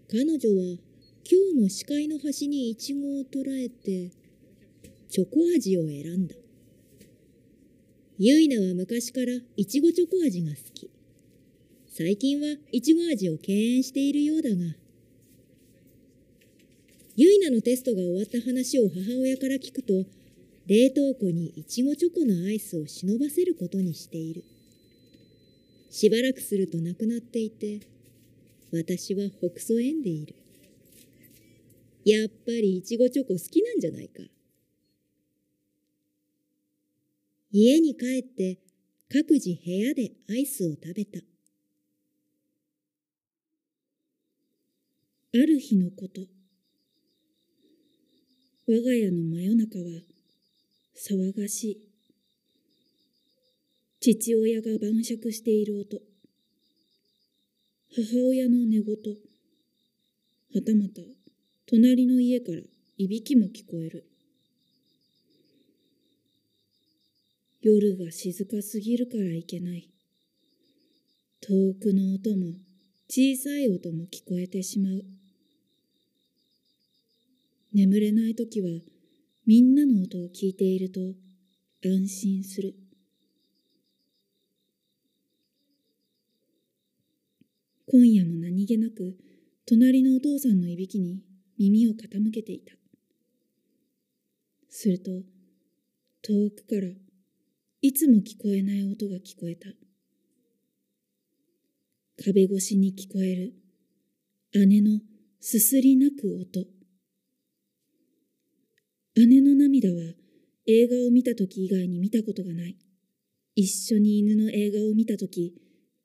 [0.08, 0.78] 彼女は今
[1.54, 4.12] 日も視界の端にイチゴを捉えて
[5.10, 6.36] チョコ味を選んだ。
[8.16, 10.88] ゆいなは昔からいちごチョコ味が好き。
[11.88, 14.76] 最近はいちご味を敬遠しているようだが、
[17.16, 20.06] ゆいなのテストが終わった話を母親から聞くと、
[20.68, 24.44] 冷凍庫にいちごチョコのアイスを忍ばせることにしている。
[25.90, 27.80] しばらくするとなくなっていて、
[28.72, 30.36] 私はほくそ笑んでいる。
[32.04, 34.22] やっぱりいちごチョコ好きなんじゃないか。
[37.56, 38.58] 家に帰って
[39.08, 41.20] 各自部屋でアイスを食べた。
[41.20, 41.22] あ
[45.36, 46.22] る日のこと。
[48.66, 49.84] 我が家の真夜中は
[50.96, 51.88] 騒がしい。
[54.00, 56.00] 父親が晩酌している音。
[57.94, 58.84] 母親の寝言。
[60.52, 61.02] はたまた
[61.66, 62.62] 隣の家から
[62.96, 64.13] いびきも聞こえる。
[67.66, 69.88] 夜が静かすぎるからいけない。
[71.40, 72.58] 遠くの音も
[73.08, 75.02] 小さい音も聞こえてしまう。
[77.72, 78.68] 眠れないときは
[79.46, 81.14] みんなの音を聞いていると
[81.82, 82.74] 安心する。
[87.86, 89.16] 今夜も何気なく
[89.64, 91.22] 隣のお父さんのいびきに
[91.58, 92.74] 耳を傾けていた。
[94.68, 95.22] すると
[96.20, 97.03] 遠くから
[97.84, 99.68] いつも聞こえない音が聞こえた。
[102.24, 103.52] 壁越しに聞こえる
[104.66, 105.02] 姉の
[105.38, 106.64] すすり泣く音。
[109.16, 110.14] 姉の涙は
[110.66, 112.78] 映画を見た時以外に見たことがない。
[113.54, 115.52] 一緒に犬の映画を見た時、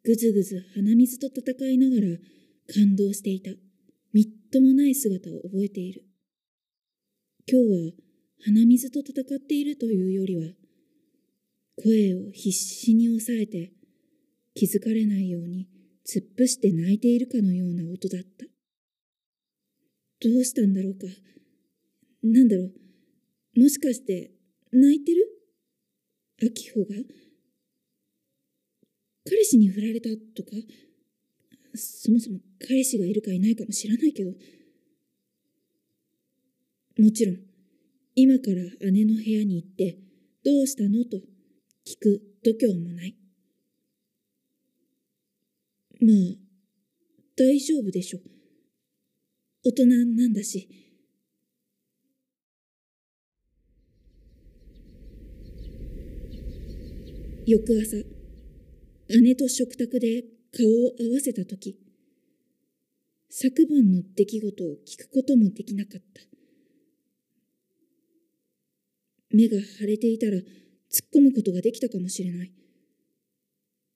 [0.04, 2.18] ぐずぐず鼻水と戦いながら
[2.68, 3.52] 感動していた。
[4.12, 6.04] みっともない姿を覚えている。
[7.50, 7.94] 今日は
[8.44, 10.59] 鼻水と戦っているというよりは、
[11.82, 13.72] 声を必死に抑えて
[14.54, 15.68] 気づかれないように
[16.06, 18.46] 突っ伏して泣いているかのような音だった。
[20.22, 21.08] どうしたんだろうか？
[22.24, 23.60] なんだろう？
[23.60, 24.32] もしかして
[24.74, 25.26] 泣いてる？
[26.42, 26.96] 秋穂が？
[29.26, 30.58] 彼氏に振られたとか？
[31.76, 34.32] そもそも彼氏がいるかいないかも知らないけど
[37.02, 37.38] もちろん
[38.16, 40.00] 今から姉の部屋に行って
[40.44, 41.06] どうしたの？
[41.06, 41.22] と
[41.86, 43.16] 聞く度胸もない。
[46.02, 46.50] まあ
[47.36, 48.20] 大丈夫でしょ
[49.64, 50.68] 大人なんだし。
[57.46, 57.98] 翌朝、
[59.22, 61.80] 姉と食卓で顔を合わせたとき、
[63.30, 66.22] 昨晩の出来事を聞くこともできなかった。
[69.32, 70.34] 目が腫れていたら
[70.92, 72.52] 突っ込むことができたかもしれない。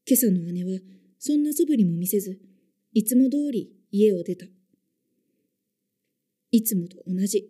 [0.07, 0.79] 今朝の姉は
[1.17, 2.39] そんな素振りも見せず、
[2.93, 4.45] いつも通り家を出た。
[6.51, 7.49] いつもと同じ、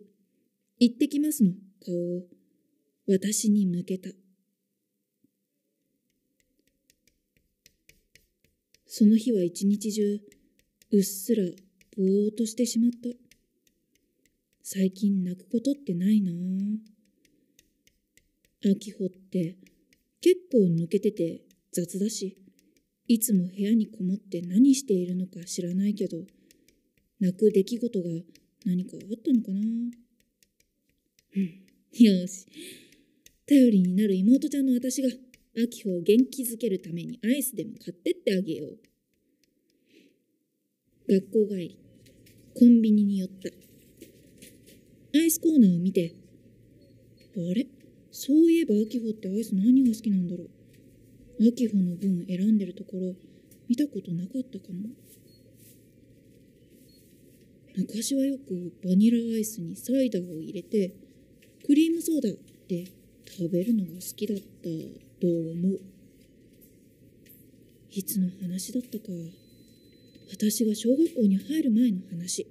[0.78, 1.52] 行ってきますの
[1.84, 2.22] 顔を
[3.06, 4.10] 私に向けた。
[8.86, 10.20] その日は一日中、
[10.92, 11.42] うっすら
[11.96, 13.10] ぼーっとしてしまった。
[14.62, 16.93] 最近泣くことってないなぁ。
[18.70, 19.56] 秋穂って
[20.20, 22.38] 結構抜けてて雑だし、
[23.08, 26.18] いつも部屋にこもって何しているのか知らないけど、
[27.20, 28.08] 泣く出来事が
[28.64, 29.60] 何かあったのかな？
[31.36, 32.46] う んよし。
[33.46, 35.10] 頼りになる妹ちゃんの私が
[35.56, 38.78] 秋穂を元気づけるためにアイスでも買ってってあげよう。
[41.06, 41.78] 学校帰り、
[42.54, 43.50] コンビニに寄った。
[45.18, 46.14] アイスコーナーを見て、
[47.36, 47.66] あれ？
[48.16, 50.48] そういえば秋穂ってアイス何が好きなんだろう？
[51.48, 53.16] 秋穂の分選んでるところ
[53.68, 54.90] 見たことなかったかも。
[57.76, 60.94] 昔はよくバニラアイスにサイダーを入れて
[61.66, 62.28] クリームソーダ
[62.68, 62.84] で
[63.26, 64.44] 食べるのが好きだった
[65.20, 65.80] と思う。
[67.90, 69.06] いつの話だったか。
[70.30, 72.46] 私が小学校に入る前の話。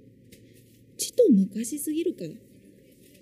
[0.98, 2.24] ちと昔すぎるか。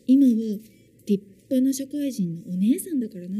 [0.09, 0.59] 今は
[1.07, 3.36] 立派な社会人のお姉さんだからな。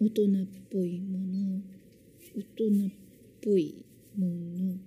[0.00, 1.60] 大人っぽいもの、
[2.34, 2.90] 大人っ
[3.44, 3.84] ぽい
[4.16, 4.78] もの。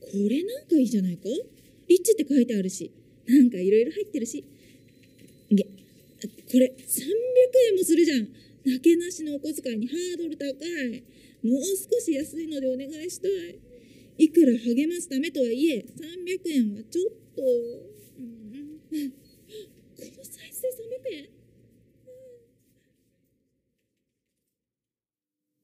[0.00, 1.24] これなんかいいじゃないか？
[1.88, 2.92] リッチって書いてあるし、
[3.26, 4.44] なんかいろいろ入ってるし。
[5.50, 5.70] げ、こ
[6.54, 7.08] れ300
[7.70, 8.28] 円もするじゃん。
[8.66, 11.02] なけなしのお小遣いにハードル高い。
[11.42, 13.58] もう少し安いのでお願いしたい。
[14.18, 17.42] いくら励ますためとはいえ、300円はちょっと。
[18.92, 19.16] うん、こ
[19.98, 21.28] のサイズで300円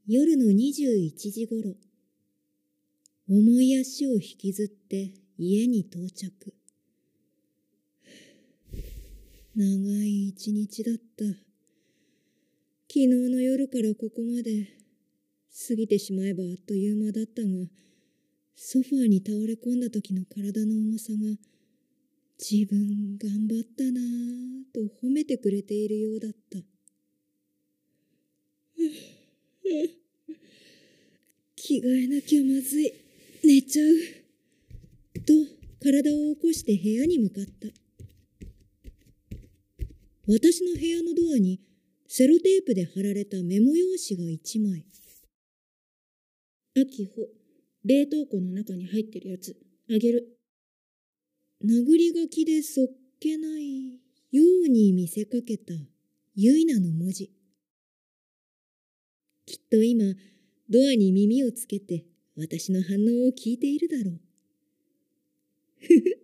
[0.06, 1.74] 夜の21時ごろ、
[3.28, 6.54] 重い足を引きずって家に到着。
[9.56, 9.64] 長
[10.04, 11.24] い一日だった。
[12.88, 14.68] 昨日の夜からここまで
[15.68, 17.48] 過ぎてしまえばあっという間だったが、
[18.54, 19.80] ソファーに倒れ込ん。
[19.80, 21.36] だ時の体の重さが
[22.38, 26.58] 自分頑張ったなぁと褒めてくれているようだった。
[31.56, 32.92] 着替えなきゃまずい。
[33.42, 33.96] 寝ちゃう。
[35.24, 35.32] と
[35.80, 37.68] 体を起こして部屋に向かった。
[40.28, 41.60] 私の部屋のドアに
[42.06, 44.84] セロテープで貼られたメモ用紙が一枚。
[46.74, 47.28] 秋穂、
[47.84, 49.56] 冷凍庫の中に入ってるやつ、
[49.88, 50.35] あげる。
[51.64, 52.86] 殴り書きでそっ
[53.18, 53.94] けない
[54.30, 55.72] ように見せかけた
[56.34, 57.30] ユイナの文字。
[59.46, 60.04] きっと今、
[60.68, 62.04] ドアに耳をつけて
[62.36, 64.20] 私の反応を聞いているだろう。
[65.78, 66.20] ふふ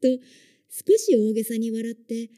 [0.00, 0.24] と
[0.70, 2.30] 少し大げさに笑って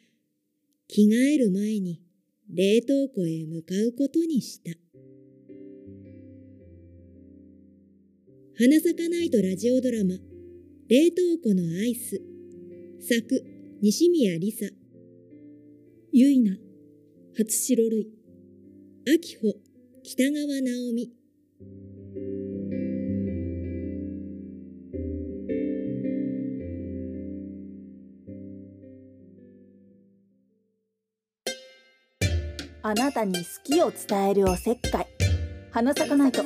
[0.88, 2.02] 着替える前に
[2.48, 4.72] 冷凍庫へ向かうことにした。
[8.58, 10.18] 花咲かないとラジオドラマ
[10.88, 12.22] 冷凍庫のアイス。
[13.00, 13.44] 作
[13.82, 14.66] 西宮梨沙
[16.12, 16.56] ゆいな、
[17.36, 18.08] 初白類。
[19.12, 19.54] 秋穂
[20.04, 21.12] 北川直美。
[32.82, 35.06] あなたに好きを伝えるおせっかい。
[35.72, 36.44] 花咲かないと。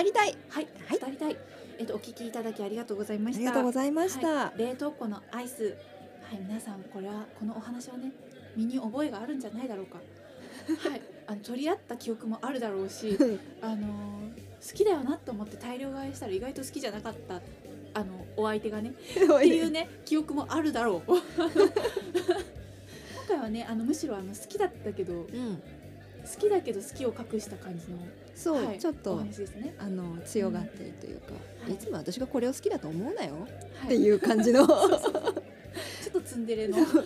[0.00, 0.66] 語りたいはい、
[0.98, 1.36] 語りたい
[1.78, 3.38] えっとお聞きいただきありがとうございました。
[3.38, 5.76] ありがとうございました、はい、冷凍庫のアイス。
[6.22, 8.10] はい皆さんこれはこのお話はね
[8.56, 9.98] 身に覚えがあるんじゃないだろうか。
[10.88, 11.02] はい。
[11.26, 13.18] あの取り合った記憶もあるだろうし
[13.60, 17.42] あのー好きだよなと思って大量買いしたら意外と好きじゃなかった
[17.94, 21.12] あのお相手がね っていうね記憶もあるだろう。
[21.12, 21.20] 今
[23.28, 25.62] 回はねあのむしろあの好きだったけどうん
[26.22, 27.98] 好きだけど好きを隠した感じの
[28.34, 29.74] そう、はいおちょっと話ですね。
[29.78, 31.32] あの強がってるというか、
[31.64, 34.66] はいい、つも私がこれを好きだと思うなよ、はっていう感じの。
[34.66, 36.96] ちょっとツンデレのあの思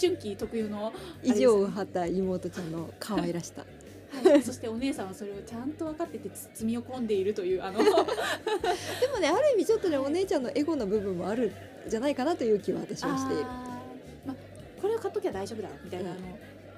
[0.00, 3.64] 春期特有の意地を張った妹ちゃんの可愛らしさ。
[4.24, 7.78] はい、そしてお姉さんはそれをちゃんと分かってて包み込んでいるというあの。
[7.82, 7.90] で
[9.12, 13.44] もねある意味ちょっとねお姉ちゃんのエゴの部分もあるんじゃないかなという気は私はしている。
[13.46, 14.36] あーま
[14.80, 16.20] これを買っときゃ大丈夫だみたいな、あの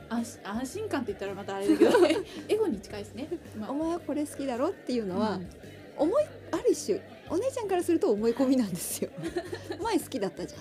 [0.09, 1.90] 安心安心感って言ったらまたあれだけど
[2.49, 3.29] エゴに近いですね。
[3.59, 3.71] まあ。
[3.71, 5.49] お前はこれ好きだろっていうのは、うん。
[5.97, 9.11] 思いある種お姉ちゃんからすると思い込みなんですよ。
[9.81, 10.59] 前好きだったじゃ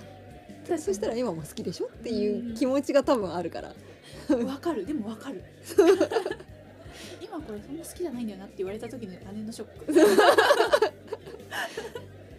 [0.74, 0.78] ん。
[0.78, 3.74] そしたら今も好きでしょっていう気持ちが多分あるから。
[4.36, 4.86] わかる。
[4.86, 5.42] でもわかる。
[7.20, 9.92] 今これそんな好きじゃないんだよなって言われた時の姉のショック。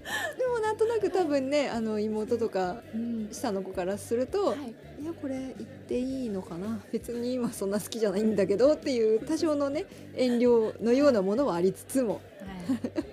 [0.38, 3.30] でもなんとなく多分ねあの妹とかうん。
[3.32, 4.76] 下の子からすると、はい。
[5.02, 6.80] い、やこれ言っていいのかな？
[6.92, 12.14] 別に今そんな好きじゃないんだけどっていう多少のね遠慮のようなものはありつつも。
[12.14, 12.22] はい。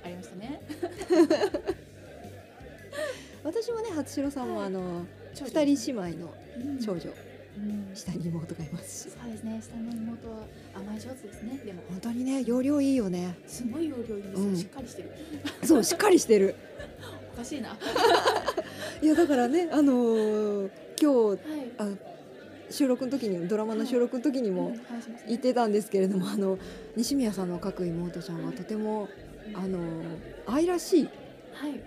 [0.05, 0.61] ありましたね。
[3.45, 4.67] 私もね初代さんもはい。
[4.67, 5.61] あの長女。
[5.65, 6.79] 二人姉妹のうん。
[6.79, 7.11] 長女。
[7.11, 7.32] うん
[7.95, 9.11] 下に妹がいますし。
[9.11, 9.61] そうですね。
[9.63, 10.39] 下の妹は
[10.75, 11.61] 甘え上手ですね。
[11.65, 11.83] でも。
[11.89, 13.37] 本当にね容量いいよね。
[13.47, 14.57] すごい容量いいんですよ、うん。
[14.57, 15.11] しっかりしてる。
[15.65, 16.55] そうしっかりしてる。
[17.35, 17.77] おかしいな。
[19.03, 21.39] いやだからねあのー今日はい。
[21.79, 21.89] あ
[22.71, 24.75] 収録の時にドラマの収録の時にも
[25.29, 26.59] 言ってたんですけれどもあの
[26.97, 29.11] 西宮さんの書く妹ちゃんはとても
[29.53, 29.79] あの
[30.47, 31.09] 愛らしい
[31.53, 31.81] はい。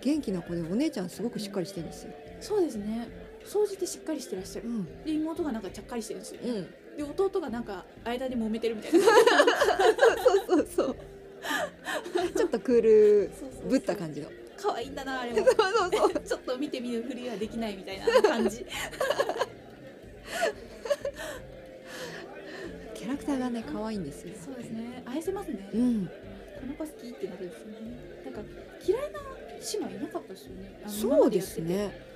[0.00, 2.12] 元気な子でお姉ちゃんすごくしっかりしてるんですよ。
[2.40, 3.06] そうですね
[3.44, 4.68] 総じてしっかりしてらっしゃる。
[4.68, 9.00] うん、で妹がなんかちゃっかりしてるんですよ、うん、で弟がなんか間で揉めてるみたいな。
[9.00, 10.96] そうそうそう。
[12.36, 13.30] ちょっとクール
[13.68, 14.28] ぶった感じの。
[14.56, 15.38] 可愛いんだなあれも。
[15.38, 16.20] そうそうそう。
[16.20, 18.66] ちょっと見てみるふりはできないみたいな感じ。
[22.94, 24.34] キャラクターがね可愛いんですよ。
[24.44, 25.02] そうですね。
[25.06, 26.12] 愛せますね、うん、こ
[26.66, 27.74] の子好きってなるんですよね。
[28.26, 28.40] なんか
[28.86, 30.82] 嫌いな姉妹いなかったですよね。
[30.86, 32.09] そうですね。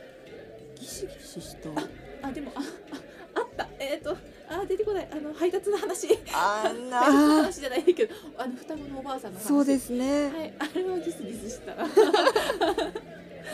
[0.78, 1.68] ギシギシした。
[1.70, 1.88] て
[2.22, 2.60] あでもあ
[3.34, 3.68] ああった。
[3.78, 4.16] えっ、と
[4.48, 5.08] あ出てこない。
[5.10, 6.08] あの配達の話。
[6.32, 9.46] あん話じゃないけどあの双子のおばあさんの話。
[9.46, 10.30] そうですね。
[10.30, 11.74] はいあれはギスギスした。
[11.74, 11.88] なは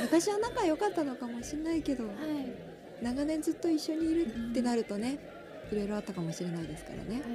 [0.02, 2.08] 昔は仲良かったのかもしれないけど、い。
[3.02, 5.18] 長年ずっと一緒にいるってなるとね、
[5.72, 7.22] いろいろあったかもしれないですからね。
[7.22, 7.26] は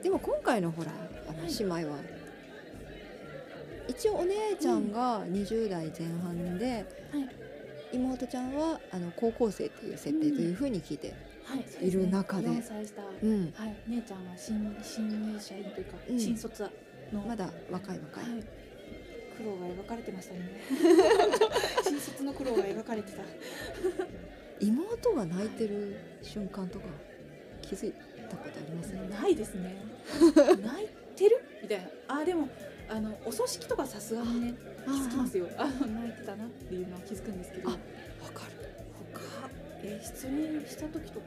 [0.00, 0.02] い。
[0.02, 0.90] でも今回のほら
[1.28, 1.54] あのはい。
[1.58, 1.98] 姉妹は、
[3.88, 7.47] 一応お姉ちゃんが20代前半で、はい
[7.92, 11.68] 妹ちゃんはあの高校生っていう設定というふうに聞いて、はい、そうで。
[11.68, 16.62] すねいる中で4歳下、うん、はい、姉ちゃんは新新入社員というか、うん新卒
[17.12, 18.42] の、まだ若い若い、はい、
[19.36, 20.60] 苦労が描かれてましたね。
[21.84, 23.22] 新卒の苦労が描かれてた。
[24.60, 26.86] 妹が泣いてる瞬間とか
[27.62, 27.92] 気づい
[28.28, 28.88] たことあります？
[28.92, 29.76] ないですね。
[30.62, 31.40] 泣いてる？
[31.62, 31.88] みたいな。
[32.20, 32.48] あでも
[32.88, 34.54] あのお葬式とかさすがにね。
[34.76, 35.48] 気づきますよ。
[35.56, 37.68] あの泣いてたなっていうのは気づくんですけど。
[37.70, 37.78] あわ
[38.34, 38.52] かる。
[39.14, 39.20] 他
[39.82, 41.26] えー失恋した時とか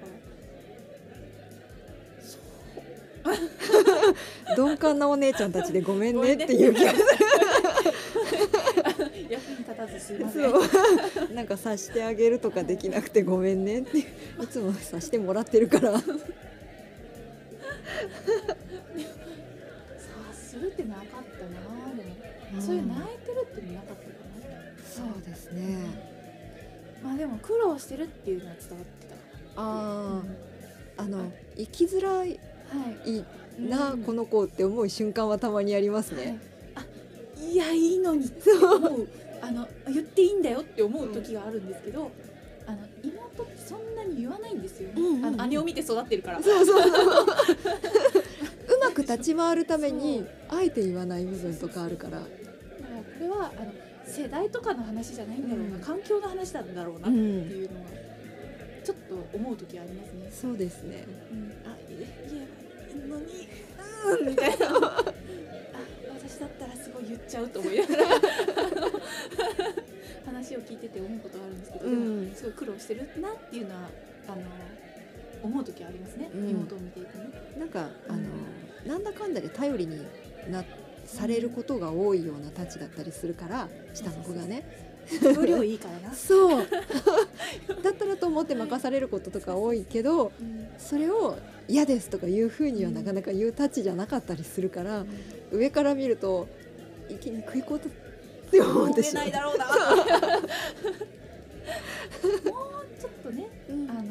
[4.57, 6.97] 鈍感なお姉ちゃんたちでごめんね っていう気がす
[9.29, 11.33] 役に立たずすいるませんそう。
[11.33, 14.05] なんか察してあげるとかできなくてごめんねってい
[14.49, 15.93] つも察してもらってるから
[21.11, 22.15] かったなでも
[22.59, 24.11] そういう泣いてるっていうのなかったか
[24.83, 25.77] そうですね。
[27.03, 29.15] なまあでも苦労してるっていうのは伝わってた。
[29.55, 30.21] あ
[30.97, 32.39] ああの生きづらい
[32.69, 33.25] はい。
[33.61, 34.03] な、うん。
[34.03, 36.25] この子って思う瞬間はたまにありますはい。
[36.25, 36.39] ね、
[36.75, 36.83] あ
[37.41, 39.07] いやいいのにって思う。
[39.41, 42.11] あの言っていいんだよって思う時があるんですけど、
[42.67, 46.43] あの妹ってそんなに言わないんですよあの姉を見て育ってるから。
[46.43, 46.81] そうそう。
[46.83, 46.91] そ う
[47.23, 52.21] うまく立ち回るためにあえて言わない部分とかあるから、
[53.41, 53.71] はあの
[54.05, 57.85] 世代とかの話じゃないんだろうな、うん環境の話なんだろうなっていうのは
[58.83, 58.97] ちょっ
[59.31, 60.31] と思う時ありますね。
[60.31, 62.57] そうですねうん、あいえ言えば
[62.93, 63.47] いいのに
[64.05, 65.03] うんみたいなあ
[66.13, 68.03] 私だったらすごい言っちゃうと思いながら
[70.25, 73.81] 話を聞いてて思うことがあるんですけど、うんでもすごい苦労してるなっていうのは
[74.27, 74.41] あの
[75.43, 77.29] 思う時はありますね、うん妹を見ていてね。
[77.57, 78.19] なんかあの
[78.85, 80.05] なんだかんだで頼りに
[80.49, 80.63] な
[81.11, 84.89] されることが多いようなたちだったりするから下の子がね。
[85.21, 86.15] 容量いいからな。
[86.15, 86.67] そう。
[87.83, 91.37] だったらと思って任されることとか多いけどうんそれを
[91.67, 95.05] 嫌ですとかいうふうにはなかなか言うたちじゃなかったりするから
[95.51, 96.47] 上から見ると
[97.09, 97.91] 生きにくいことっ
[98.51, 99.25] て思ってしまう。
[99.31, 99.35] もう
[102.99, 103.89] ちょっとね、うん。
[103.89, 104.01] あの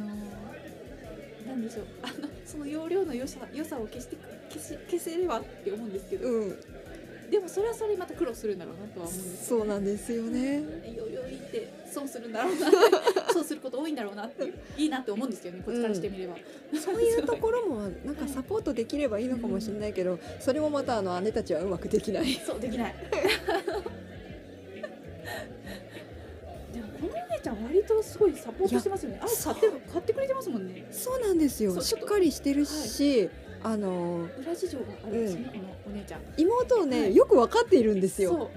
[1.47, 4.17] なんでしょう、あのその容量の良さ良さを消して
[4.51, 6.59] 消し消せればって思うんですけど、うん、
[7.31, 10.57] でもそれはそれまた苦労するんだろうなとは思うんですそうなんですよね。
[10.57, 12.71] よよいって損するんだろうな。
[13.33, 16.37] 損すること多いんだろうなっていういいなって思うんですけどねこっちからしてみれば、
[16.81, 22.35] そういうところもなんかサポートできればいいのかもしれないけど、それもまたあの姉たちはうまくできない。
[22.45, 22.95] そうできない。
[26.73, 29.21] でもこのお姉ちゃん割とすごいサポートしてますよね。
[29.23, 30.85] あれ買って買ってくれてますもんね。
[30.91, 31.75] そうなんですよ。
[31.75, 33.31] そうしっかりしてるし、
[33.63, 36.21] あの裏事情があるんですね、このお姉ちゃん。
[36.37, 37.17] 妹をね、はい。
[37.17, 38.51] よくわかっているんですよ。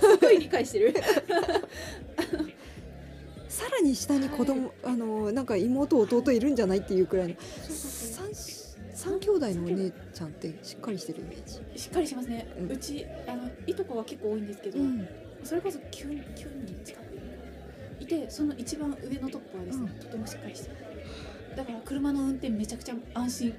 [0.00, 0.94] すごい理解してる。
[3.48, 7.34] さらに下に子供、あのなんか妹弟いるんじゃないっていうくらいの。
[7.68, 8.34] 三
[8.94, 11.42] 三兄弟のお姉ちゃんってしっかりしてるイメー
[11.74, 11.80] ジ。
[11.80, 15.08] しっかりしますね、ううんちあのいとこは結構多いんですけど、うん、
[15.42, 17.02] それこそ 9, 9人近く
[17.98, 20.91] いてその一番上のトップはですね、とてもしっかりしてる
[21.56, 23.54] だから車の運転めちゃくちゃ安心。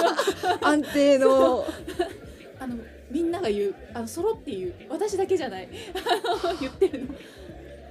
[0.62, 1.66] 安定の。
[2.58, 2.76] あの
[3.10, 4.74] みんなが言うあの揃って言う。
[4.88, 5.68] 私だけじゃない。
[6.60, 7.14] 言ってるの。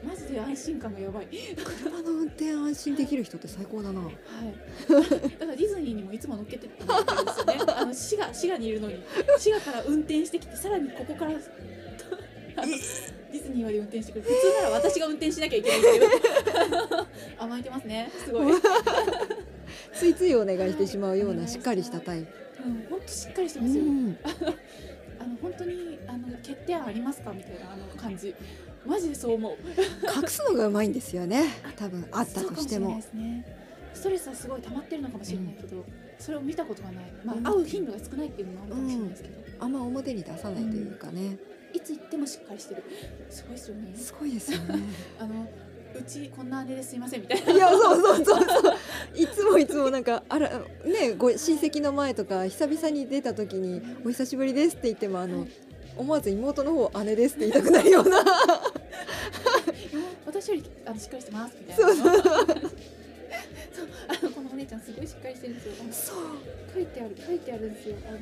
[0.03, 1.27] マジで安心感がやばい。
[1.63, 4.01] 車の運転安心できる人って最高だな。
[4.01, 4.13] はい。
[4.89, 7.53] だからディズニーにもいつも乗っけてってもらってるんですよね。
[7.67, 9.01] あの滋賀滋賀にいるのに。
[9.37, 11.31] 滋賀から運転してきてさらにここから
[12.55, 17.07] あのディズニーまで運転してくる普通なら私が運転しなきゃいけないんですけど
[17.39, 18.11] 甘えてますね。
[18.25, 18.61] すごい、うん、
[19.93, 22.27] ついついお願いしてしまうようなしっかりしたタイプ。
[22.89, 23.01] ほん。
[23.01, 24.17] としっかりしてうますよ、ん、
[25.19, 27.31] あの本当にあの決定案ありますか？
[27.31, 28.33] みたいなあの感じ。
[28.85, 29.53] マジでそう思う。
[30.21, 31.45] 隠すのがうまいんですよね。
[31.77, 33.01] 多分あったとしても。
[33.93, 35.85] ストレスはすごい溜まってるのかもしれないけど、
[36.17, 37.43] それを見たことがない、まあうん。
[37.43, 41.37] 会う頻度が少ないっていうのもあるかもしれないですけど、あんま表に出さないというかね。
[41.73, 42.83] いつ行ってもしっかりしてる。
[43.29, 43.95] すごいですよね。
[43.95, 44.79] すごいですよね。
[45.19, 45.47] あの
[45.95, 47.51] うちこんな姉ですいませんみたいな。
[47.53, 48.75] いやそうそうそうそう。
[49.15, 50.49] いつもいつもなんかあら
[50.85, 55.47] ねご親戚の前とか久々に出た時に「お久しぶりです」って言ってもあの
[55.95, 58.23] 思わず妹の方姉ですって言いたくなるような。
[60.25, 61.85] 私よりあのしっかりしてますみたいな。
[61.85, 62.13] そうそう。
[64.07, 65.73] あのこのお姉ちゃんすごいしっかりしてるんですよ。
[65.91, 66.17] そう。
[66.73, 67.95] 書いてある書いてあるんですよ。
[68.07, 68.17] あの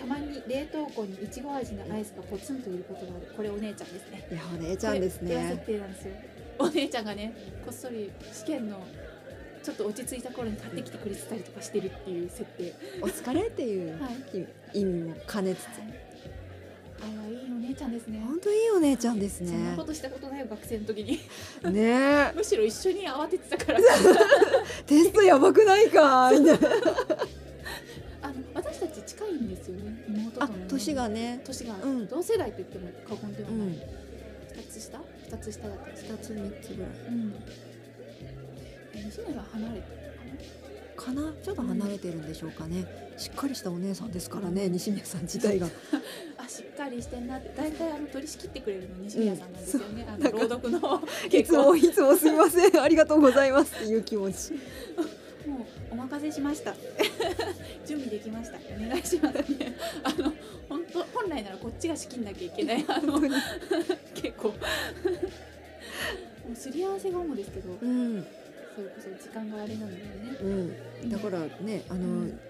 [0.00, 3.26] たまに冷凍庫にいちご味のアイスがポツンといることがある。
[3.36, 4.26] これお姉ちゃんですね。
[4.32, 6.12] いやお姉ちゃんですこれペア設ね定なんですよ
[6.62, 7.34] お姉ちゃんがね
[7.64, 8.80] こっそり試験の
[9.62, 12.74] ちょっと落ち着いた頃に買ってきてくれてたりとかしてるっていう設定。
[13.00, 14.78] お疲れっていうはい。
[14.80, 15.66] 意味も兼ねつつ
[17.00, 18.20] あらいいお姉ちゃんですね。
[18.26, 21.18] 本当いいお姉ちゃんですそんなねことしたことないよ学生の時に。
[21.72, 22.32] ねえ。
[22.34, 23.80] むしろ一緒に慌ててたから。
[24.86, 26.60] テストやばくないかみたい。
[26.60, 26.68] な
[28.22, 30.64] あの私たち近いんですよね妹とあのね。
[30.68, 31.40] 年がね。
[31.44, 32.06] 年が、うん。
[32.08, 33.72] 同世代と言っても過言ではない、うん。
[33.72, 34.98] 二つ下
[35.32, 36.90] 二つ下だったんです2つ3つぐらい。
[37.08, 37.34] うん。
[38.94, 39.92] え西野さん離れてる
[40.94, 41.32] かな？
[41.42, 42.84] ちょっと離れてるんでしょうかね。
[43.16, 45.68] しっかりしたお姉さんですからね西宮さん自体が。
[46.36, 47.40] あしっかりしてんな。
[47.56, 52.80] 大体あの取り仕切ってくれるの西宮さんなんですよね、あなんかの朗読のいつもいつもすみません。
[52.80, 54.52] ありがとうございますっていう気持ち。
[55.48, 56.74] もうお任せしました。
[57.86, 58.58] 準備できました。
[58.58, 59.76] お願いしますね。
[60.04, 60.32] あの
[60.68, 62.84] 本当本来ならこっちが仕切んなきゃいけない。
[62.86, 63.20] あの
[64.42, 64.54] 構も
[66.52, 68.26] うすり合わせが主ですけどうん。
[68.74, 70.38] それこそ時間があれなんだよね。
[71.02, 71.10] うん。
[71.10, 72.40] だからねあの、うん。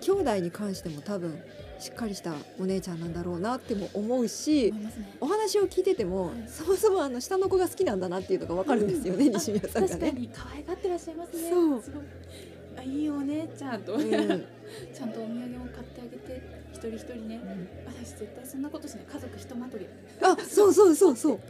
[0.00, 1.40] 兄弟に関しても多分
[1.78, 4.92] しっかりしたお姉ちゃんなんだろうなっても思うしね。
[5.20, 10.12] お話を聞いててもそもそもあの下の子が好きなんだなっていうのがわかるんですよね、西宮さんが確かね。
[10.12, 11.50] に可愛がってらっしゃいますね。
[11.50, 11.82] そう。
[12.78, 14.00] あいいお姉ちゃんと、うん。
[14.10, 16.42] ちゃんとお土産も買ってあげて。
[16.58, 17.40] 一人一人ね。
[17.86, 19.04] 私絶対そんなことしない。
[19.04, 19.86] 家族ひとまとめ。
[20.22, 21.40] あそうそうそうそう。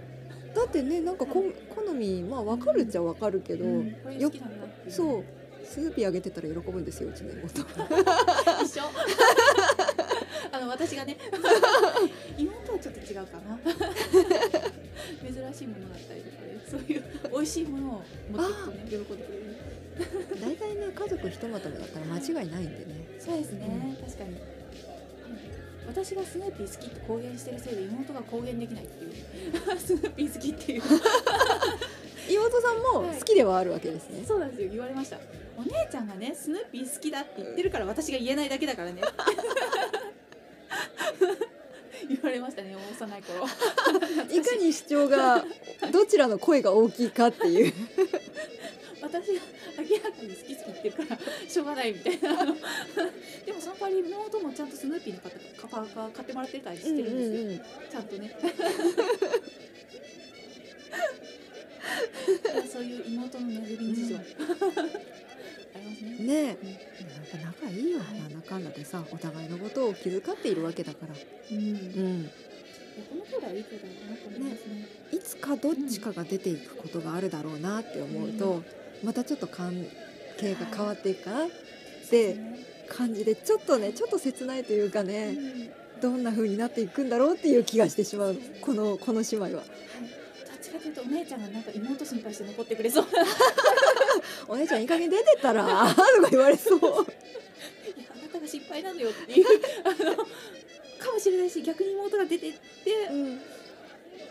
[0.54, 3.92] だってねなんかこ好みまあわかるっちゃわかるけど、うん。
[4.02, 4.46] これ好きな。
[4.46, 5.24] んだそう。
[5.64, 7.62] スヌーピーあげてたら喜ぶんですようちの妹。
[8.62, 8.82] 一緒。
[10.52, 11.16] あの私がね。
[12.36, 13.58] 妹はちょっと違うかな。
[15.22, 16.60] 珍しいものだったりとかね。
[16.70, 17.02] そういう
[17.32, 19.52] 美味しいものを持っていくとね喜んでくれる。
[20.40, 23.02] 大体ね家族ひとまとめだったら間違いないんでね。
[23.18, 24.36] そうですね、確かに
[25.86, 29.12] 私がスヌーピー好きって公言してるせいで妹が公言できないっていう。
[29.78, 30.82] スヌーピー好きっていう。
[32.28, 35.18] 妹さんも好きではあるわけですね、そうなんですよ言われました。
[35.56, 39.02] お姉ちゃんがねスヌーピー好きだって言ってるから私が言えないだけだからね。
[42.08, 43.44] 言われましたね幼い頃。
[44.30, 45.44] いかに主張が
[45.92, 47.72] どちらの声が大きいかっていう。
[49.02, 49.40] 私が
[49.78, 52.44] 明らかに好き好き言ってるからしょうがないみたいな。
[53.46, 58.36] でもその代わり妹もちゃんとスヌーピーの買ったカパーカー買ってもらってたりしてるんですよ、ちゃんとね。
[62.70, 64.26] そういう妹のねずみ事情、あり
[65.84, 66.10] ますね。
[66.18, 66.56] ねえ、
[67.36, 71.58] なんか仲いいよなんだかんだでさお互いのことを気遣っているわけだから、うん。
[71.58, 72.30] うん、
[73.08, 74.86] この兄弟はいい兄弟だなと思いますね。
[75.12, 78.62] いつかどっちかが出ていくことがあるだろうなって思うと、
[79.02, 79.86] またちょっと関
[80.38, 81.46] 係が変わっていくかな？
[81.46, 81.48] っ
[82.10, 82.36] て
[82.88, 89.62] 感じでちょっとねちょっと切ないというかねどんな風になっていくんだろうっていう気がしてしまうこのこの姉妹は。
[90.72, 93.06] かというとお姉ちゃんがなんか妹心配して残ってくれそう。
[94.48, 95.62] お姉ちゃんいい加減出てったら
[95.94, 96.78] とか言われそう。
[96.78, 96.88] いや
[98.10, 99.46] あなたが心配なのよっていう。
[99.84, 102.58] あのかもしれないし逆に妹が出てって
[103.10, 103.40] うん、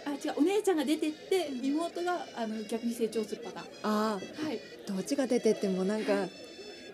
[0.05, 3.67] あ違うお姉ちゃんが出てって妹があの逆に成長するパターン。
[3.83, 4.19] あは
[4.51, 4.59] い。
[4.87, 6.27] あどっちが出てってもなんか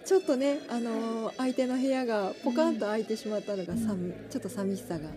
[0.06, 5.10] ちょっとね、あのー相手の部屋がポカンと開いてしまったのがさみ、ちょっと寂しさが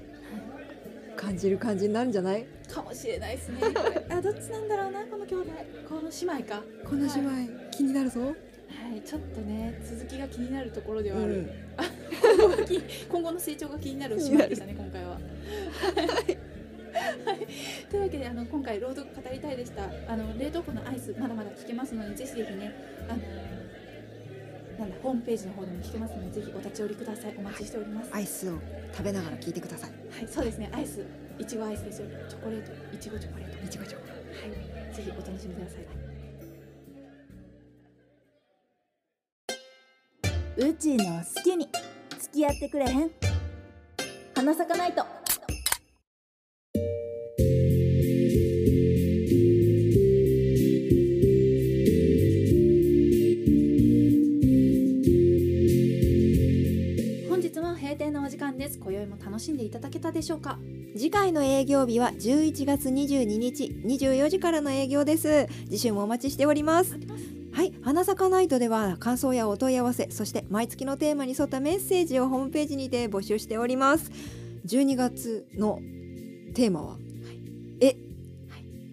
[1.16, 2.44] 感じる感じになるんじゃない？
[2.68, 3.60] かもしれないですね。
[4.10, 5.50] あどっちなんだろうなこの兄弟
[5.88, 6.62] この姉妹か。
[6.88, 7.50] この姉妹、はい。
[7.70, 8.20] 気になるぞ。
[8.20, 11.50] はい、ちょっとね続きが気になるところではある、うん。
[13.10, 15.10] 今後の成長が気になる姉妹でしたね今回は。
[15.14, 15.18] は
[16.28, 16.38] い
[17.90, 19.84] というわけであの今回朗読語りたいでした。
[20.08, 22.72] あの冷凍庫のアイスまだまだ聞けますのでぜひぜひね
[23.08, 23.18] あの
[24.78, 27.34] なんだホームページの方でも聞けますのでぜひお立ち寄りください。
[27.36, 28.54] お待ちしております、アイスを
[28.92, 29.90] 食べながら聞いてください。
[29.90, 30.28] はい。
[30.28, 30.70] そうですね。
[30.72, 31.04] アイス
[31.38, 32.08] いちごアイスですよ。
[32.28, 33.66] チョコレートいちごチョコレート。
[33.66, 34.06] いちごチョコ。
[34.08, 34.14] は
[34.90, 34.94] い。
[34.94, 35.86] ぜひお楽しみください。
[40.56, 41.68] うちの好きに
[42.18, 43.10] 付き合ってくれへん。
[44.34, 45.04] 花咲かないと
[58.60, 58.78] です。
[58.78, 60.58] 今宵も楽しんでいただけたでしょうか？
[60.94, 66.98] 次回の営業日は11月22日24時からの営業です次週もお待ちしております
[67.52, 74.10] はい花咲かナイトでは感想やお問い合わせそして毎月のテーマに沿ったメッセージをホームページにて募集しております
[74.66, 75.80] 12月の
[76.60, 76.96] テーマは、
[77.80, 77.96] え、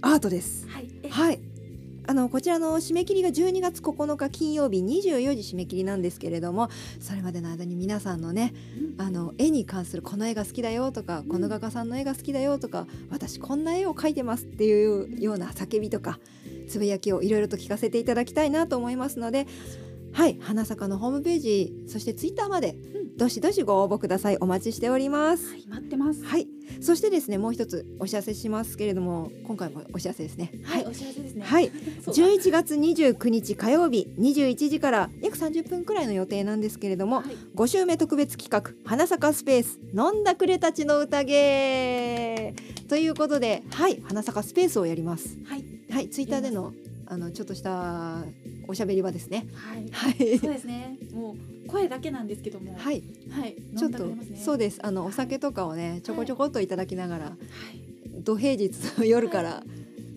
[0.02, 0.66] アートです。
[1.10, 1.40] はい。
[2.10, 6.70] あのこちらの締め切りが12月9日金曜日24時締め切りなんですけれども
[7.02, 8.54] それまでの間に皆さんのね
[8.98, 16.20] あの絵に関するこの絵が好きだよとか、この画家さんの絵が好きだよとか私こんな絵を描いてますっていうような叫びとか
[16.70, 19.46] つぶやきをいろいろと聞かせていただきたいなと思いますので
[20.14, 20.40] はい。
[20.42, 22.78] 花坂のホームページそしてツイッターまで
[23.18, 24.38] どしどしご応募ください。
[24.38, 25.50] お待ちしております。
[25.50, 26.24] はい、待ってます。
[26.24, 26.48] はい。
[26.82, 30.52] そしてですねもう一つお知らせしますけれども今回もお知らせですね。
[30.64, 31.44] はい、お知らせですね。
[31.44, 31.72] はい。
[32.06, 32.24] そうだ。
[32.24, 37.26] 11月29日火曜日21時から約30分くらいの予定なんですけれども、はい。
[37.56, 42.54] 5週目特別企画花咲かスペース飲んだくれたちの宴。
[42.88, 44.00] ということではい。
[44.04, 45.40] 花咲かスペースをやります。
[45.46, 46.10] はい、はい。
[46.10, 46.72] ツイッターでの
[47.10, 48.26] あのちょっとした
[48.68, 49.48] おしゃべり場ですね。
[49.56, 49.90] はい。
[49.92, 50.38] はい。
[50.38, 51.00] そうですね。
[51.14, 52.76] もう声だけなんですけども。。
[52.78, 53.56] はいいはい。
[53.78, 54.12] ちょっと、
[54.44, 58.24] そうですあのお酒とかをねちょこちょこっといただきながら、はい。
[58.24, 59.64] 土平日の夜から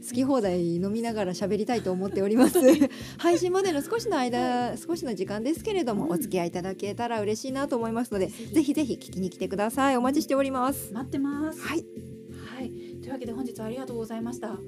[0.06, 2.58] 好き放題飲みながら喋りたいと思っております
[3.18, 11.60] 配信までの少しの間、少しの時間ですけれども、うんお付き合いいただけたら嬉しいなと思いますのでぜひぜひ聞きに来てくださいお待ちしております待ってます。
[11.60, 11.84] はい
[12.60, 12.70] はい。
[13.00, 14.58] というわけで本日はありがとうございました。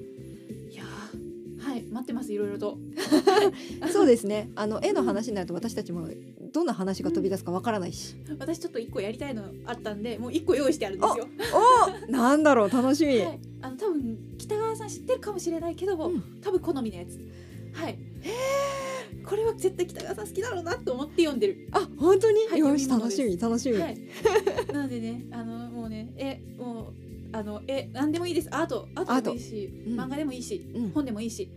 [1.63, 2.77] はい、待ってますいろいろと。
[3.91, 4.51] そうですね。
[4.55, 6.07] あの絵の話になると私たちも
[6.51, 11.27] どんな話が飛び出すかわからないし、私ちょっと一個やりたいのあったんでもう一個用意してあるんですよ。
[12.07, 16.23] おなんだろう楽しみ、はい、あの多分北川さん知ってるかもしれないけども、うん。
[16.41, 17.19] 多分好みのやつ。
[17.73, 17.97] はい。
[19.25, 21.69] これは絶対北川さん好きだろうなと思って読んでる。
[21.71, 23.97] あ本当に、はいよし楽しみ楽しみ、はい。
[24.73, 28.49] なのでねあのもうねえもうあのえ何でもいいです。
[28.51, 29.99] アートアートでもいいし、うん。
[29.99, 30.89] 漫画でもいいし、うん。
[30.91, 31.49] 本でもいいし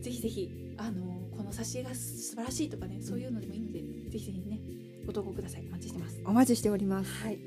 [0.00, 3.80] ぜひぜひあのこの挿絵が素晴らしいとかねそういうのでもいいので
[4.10, 4.60] ぜひぜひね
[5.06, 5.64] ご投稿ください。
[5.68, 6.20] お待ちしてます。
[6.26, 7.10] お待ちしております。
[7.24, 7.38] はい。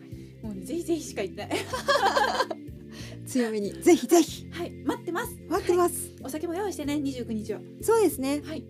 [0.42, 1.58] もうねぜひぜひしか言ってない。
[3.28, 3.74] 強めに。
[3.74, 4.48] ぜひぜひ。
[4.52, 4.72] はい。
[4.84, 5.36] 待ってます。
[5.50, 7.60] 待ってます、お酒も用意してね29日は。
[7.82, 8.42] そうですね。
[8.44, 8.64] はい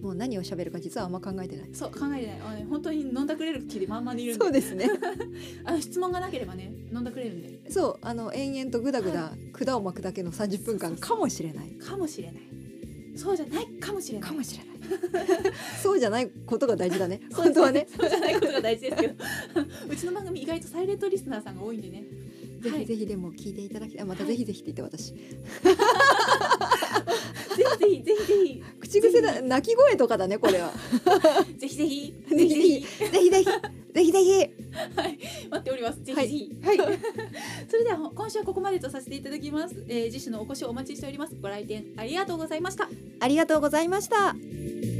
[0.00, 1.68] もう何を喋るか実はあんま考えてない。
[1.72, 2.64] そう考えてない。
[2.68, 4.44] 本当に飲んだくれる気でまんまでいるんで。
[4.44, 4.88] そうですね。
[5.64, 7.70] あの質問がなければね飲んだくれるんで。
[7.70, 11.70] そうあの延々とぐだぐだ管を巻くだけの30分間かもしれない。
[11.72, 12.42] かもしれない。
[13.16, 14.28] そうじゃないかもしれない。
[14.28, 14.68] かもしれない。
[15.82, 17.20] そうじゃないことが大事だね。
[17.34, 17.88] 本当はね。
[17.94, 19.14] そうじゃないことが大事ですけど。
[19.90, 22.04] うちの番組意外とサイレントリスナーさんが多いんでね。
[22.60, 25.14] ぜはいひぜひでも聞いていただきたいあまたぜひぜひって言って私、
[27.58, 28.62] ぜひぜひぜひ。
[28.80, 30.72] 口癖だ、泣き声とかだね、これは。
[31.58, 32.14] ぜひぜひ。
[32.28, 32.80] ぜひぜひ。
[32.80, 33.48] ぜひぜひ。
[33.94, 34.30] ぜひぜひ。
[34.96, 35.18] はい、
[35.50, 36.02] 待っております。
[36.04, 36.56] ぜひぜひ。
[36.62, 36.78] はい。
[36.78, 36.98] はい、
[37.68, 39.84] それでは、今週はここまでとさせていただきます。
[39.88, 41.34] えー、次週のお越しをお待ちしております。
[41.40, 42.88] ご来店ありがとうございました。
[43.20, 44.97] ありがとうございました。